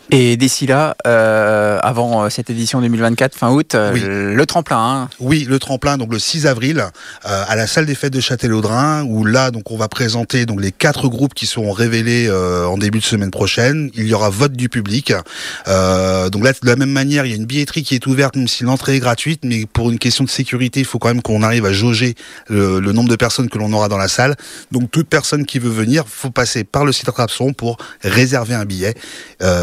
Et 0.09 0.37
d'ici 0.37 0.67
là, 0.67 0.95
euh, 1.05 1.79
avant 1.83 2.23
euh, 2.23 2.29
cette 2.29 2.49
édition 2.49 2.79
2024, 2.79 3.35
fin 3.35 3.49
août, 3.49 3.75
euh, 3.75 4.33
le 4.33 4.45
tremplin. 4.45 4.77
Hein. 4.77 5.09
Oui, 5.19 5.45
le 5.47 5.59
tremplin, 5.59 5.97
donc 5.97 6.13
le 6.13 6.19
6 6.19 6.47
avril, 6.47 6.85
à 7.23 7.55
la 7.55 7.67
salle 7.67 7.85
des 7.85 7.95
fêtes 7.95 8.13
de 8.13 8.21
Châtellerault-Drain, 8.21 9.03
où 9.03 9.25
là, 9.25 9.51
donc, 9.51 9.69
on 9.71 9.77
va 9.77 9.89
présenter 9.89 10.45
donc 10.45 10.61
les 10.61 10.71
quatre 10.71 11.09
groupes 11.09 11.33
qui 11.33 11.45
seront 11.45 11.71
révélés 11.71 12.31
en 12.31 12.77
début 12.77 12.99
de 12.99 13.03
semaine 13.03 13.31
prochaine. 13.31 13.89
Il 13.95 14.07
y 14.07 14.13
aura 14.13 14.29
vote 14.29 14.53
du 14.53 14.69
public. 14.69 15.11
donc 15.65 16.43
là, 16.43 16.53
de 16.53 16.67
la 16.67 16.75
même 16.75 16.91
manière, 16.91 17.25
il 17.25 17.31
y 17.31 17.33
a 17.33 17.37
une 17.37 17.45
billetterie 17.45 17.83
qui 17.83 17.95
est 17.95 18.05
ouverte, 18.07 18.35
même 18.35 18.47
si 18.47 18.63
l'entrée 18.63 18.95
est 18.95 18.99
gratuite, 18.99 19.41
mais 19.43 19.65
pour 19.65 19.91
une 19.91 19.99
question 19.99 20.23
de 20.23 20.29
sécurité, 20.29 20.79
il 20.79 20.85
faut 20.85 20.99
quand 20.99 21.09
même 21.09 21.21
qu'on 21.21 21.43
arrive 21.43 21.65
à 21.65 21.73
jauger 21.73 22.15
le, 22.49 22.79
nombre 22.79 23.09
de 23.09 23.15
personnes 23.15 23.49
que 23.49 23.57
l'on 23.57 23.73
aura 23.73 23.89
dans 23.89 23.97
la 23.97 24.07
salle. 24.07 24.35
Donc 24.71 24.89
toute 24.89 25.09
personne 25.09 25.45
qui 25.45 25.59
veut 25.59 25.69
venir, 25.69 26.05
faut 26.07 26.31
passer 26.31 26.63
par 26.63 26.85
le 26.85 26.91
site 26.91 27.09
Attrapson 27.09 27.53
pour 27.53 27.77
réserver 28.03 28.55
un 28.55 28.65
billet 28.65 28.95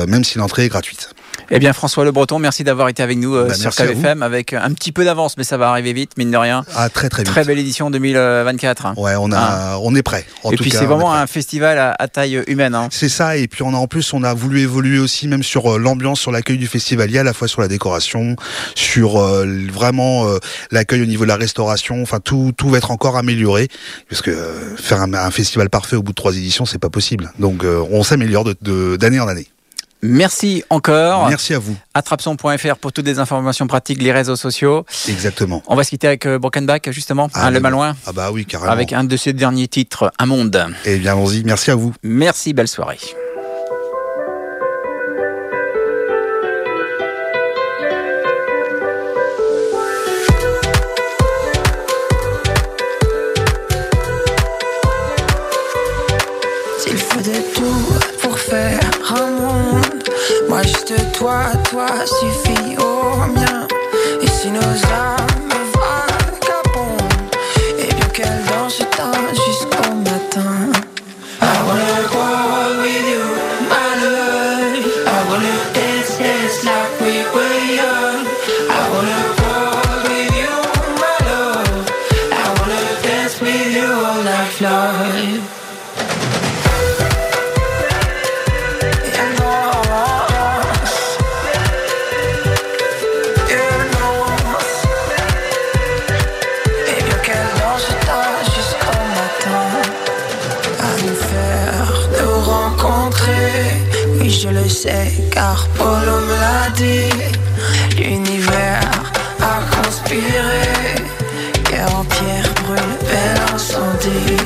même 0.07 0.25
si 0.25 0.39
l'entrée 0.39 0.65
est 0.65 0.69
gratuite. 0.69 1.11
Eh 1.51 1.59
bien, 1.59 1.73
François 1.73 2.05
Le 2.05 2.13
Breton, 2.13 2.39
merci 2.39 2.65
d'avoir 2.65 2.89
été 2.89 3.03
avec 3.03 3.19
nous 3.19 3.35
euh, 3.35 3.49
bah, 3.49 3.55
sur 3.55 3.75
KFM 3.75 4.23
avec 4.23 4.53
un 4.53 4.73
petit 4.73 4.93
peu 4.93 5.05
d'avance, 5.05 5.37
mais 5.37 5.45
ça 5.45 5.57
va 5.57 5.69
arriver 5.69 5.93
vite, 5.93 6.13
mine 6.17 6.31
de 6.31 6.37
rien. 6.37 6.65
Ah, 6.75 6.89
très 6.89 7.09
très 7.09 7.23
vite. 7.23 7.31
Très 7.31 7.45
belle 7.45 7.59
édition 7.59 7.91
2024. 7.91 8.99
Ouais, 8.99 9.15
on, 9.19 9.31
a, 9.31 9.39
hein. 9.39 9.79
on 9.83 9.95
est 9.95 10.03
prêt. 10.03 10.27
et 10.51 10.57
puis 10.57 10.71
c'est 10.71 10.87
vraiment 10.87 11.13
un 11.13 11.27
festival 11.27 11.95
à, 11.99 12.09
taille 12.09 12.43
humaine. 12.47 12.75
Hein. 12.75 12.89
C'est 12.91 13.09
ça, 13.09 13.37
et 13.37 13.49
puis 13.49 13.63
on 13.63 13.75
a 13.75 13.77
en 13.77 13.87
plus, 13.87 14.13
on 14.13 14.23
a 14.23 14.35
voulu 14.35 14.61
évoluer 14.61 14.99
aussi 14.99 15.29
même 15.29 15.43
sur 15.43 15.75
euh, 15.75 15.79
l'ambiance, 15.79 16.21
sur 16.21 16.33
l'accueil 16.33 16.59
du 16.59 16.67
festivalier, 16.67 17.19
à 17.19 17.25
la 17.25 17.33
fois 17.33 17.49
sur 17.49 17.61
la 17.61 17.69
décoration, 17.69 18.37
sur 18.75 19.19
euh, 19.19 19.47
vraiment 19.73 20.27
l'accueil 20.71 21.03
au 21.03 21.07
niveau 21.07 21.25
de 21.25 21.29
la 21.29 21.37
restauration. 21.37 22.01
Enfin, 22.03 22.21
tout, 22.21 22.53
tout 22.57 22.69
va 22.69 22.79
être 22.79 22.91
encore 22.91 23.17
amélioré, 23.17 23.69
parce 24.09 24.23
que 24.23 24.35
faire 24.77 25.01
un, 25.03 25.31
festival 25.31 25.69
parfait 25.69 25.97
au 25.97 26.03
bout 26.03 26.13
de 26.13 26.17
trois 26.17 26.37
éditions, 26.37 26.65
c'est 26.65 26.79
pas 26.79 26.91
possible. 26.91 27.33
Donc 27.39 27.65
on 27.65 28.03
s'améliore 28.03 28.45
d'année 28.45 28.57
de, 28.63 28.97
d'année 28.97 29.21
en 29.21 29.29
année. 29.29 29.49
Merci 30.07 30.63
encore. 30.69 31.29
Merci 31.31 31.55
à 31.55 31.59
vous. 31.59 31.75
Attrapson.fr 31.95 32.77
pour 32.77 32.93
toutes 32.93 33.07
les 33.07 33.19
informations 33.19 33.67
pratiques, 33.67 34.03
les 34.03 34.13
réseaux 34.13 34.37
sociaux. 34.37 34.85
Exactement. 35.09 35.63
On 35.67 35.75
va 35.75 35.83
se 35.83 35.89
quitter 35.89 36.07
avec 36.07 36.27
euh, 36.27 36.39
Brokenback, 36.39 36.91
justement, 36.91 37.31
ah, 37.33 37.51
le 37.51 37.59
Malouin. 37.59 37.97
Ah 38.07 38.13
bah 38.13 38.31
oui, 38.31 38.45
carrément. 38.45 38.71
Avec 38.71 38.93
un 38.93 39.05
de 39.05 39.17
ses 39.17 39.33
derniers 39.33 39.67
titres, 39.69 40.13
Un 40.19 40.27
monde. 40.27 40.67
Eh 40.85 40.99
bien, 40.99 41.13
allons-y. 41.13 41.43
Merci 41.45 41.71
à 41.71 41.75
vous. 41.75 41.95
Merci, 42.03 42.53
belle 42.53 42.69
soirée. 42.69 42.99
Toi, 61.13 61.41
toi 61.71 61.87
suffit 62.07 62.77
au 62.79 63.17
mien. 63.33 63.67
Et 64.23 64.27
si 64.29 64.51
nos 64.51 64.61
âmes 64.61 65.51
vagabondent, 65.75 67.31
et 67.79 67.93
bien 67.93 68.09
qu'elle 68.13 68.45
danse 68.47 68.79
temps 68.97 69.35
car 105.31 105.67
Polo 105.77 106.17
me 106.29 106.37
l'a 106.45 106.71
dit. 106.77 107.11
L'univers 107.97 108.81
a 109.41 109.57
conspiré, 109.75 110.67
guerre 111.69 111.97
entière 111.97 112.49
brûle, 112.65 112.97
bel 113.09 113.55
incendie. 113.55 114.37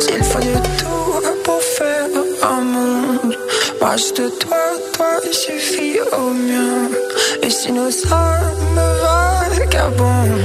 S'il 0.00 0.22
faut 0.24 0.38
de 0.38 0.56
tout 0.78 1.22
pour 1.44 1.62
faire 1.62 2.06
un 2.42 2.60
monde, 2.60 3.36
reste 3.80 4.22
toi, 4.38 4.64
toi 4.94 5.20
suffit 5.32 5.98
au 6.16 6.30
mien. 6.30 6.90
Et 7.42 7.50
si 7.50 7.72
nos 7.72 7.90
âmes 8.12 8.80
vagabondent, 9.58 10.40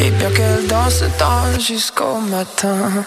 et 0.00 0.10
bien 0.10 0.30
qu'elles 0.30 0.66
dansent 0.68 1.04
dans 1.18 1.60
jusqu'au 1.60 2.18
matin. 2.30 3.04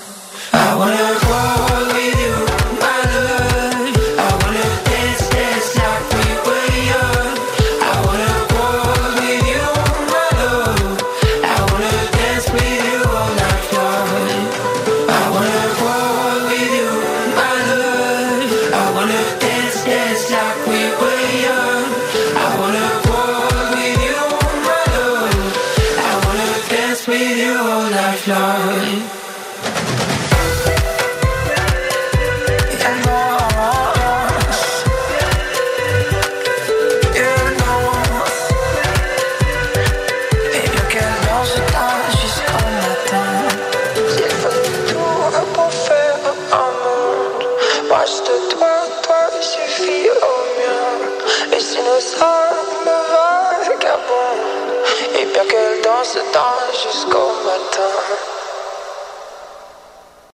I 0.53 0.75
wanna 0.75 1.13
go 1.21 1.93
with 1.93 2.15
you. 2.15 2.46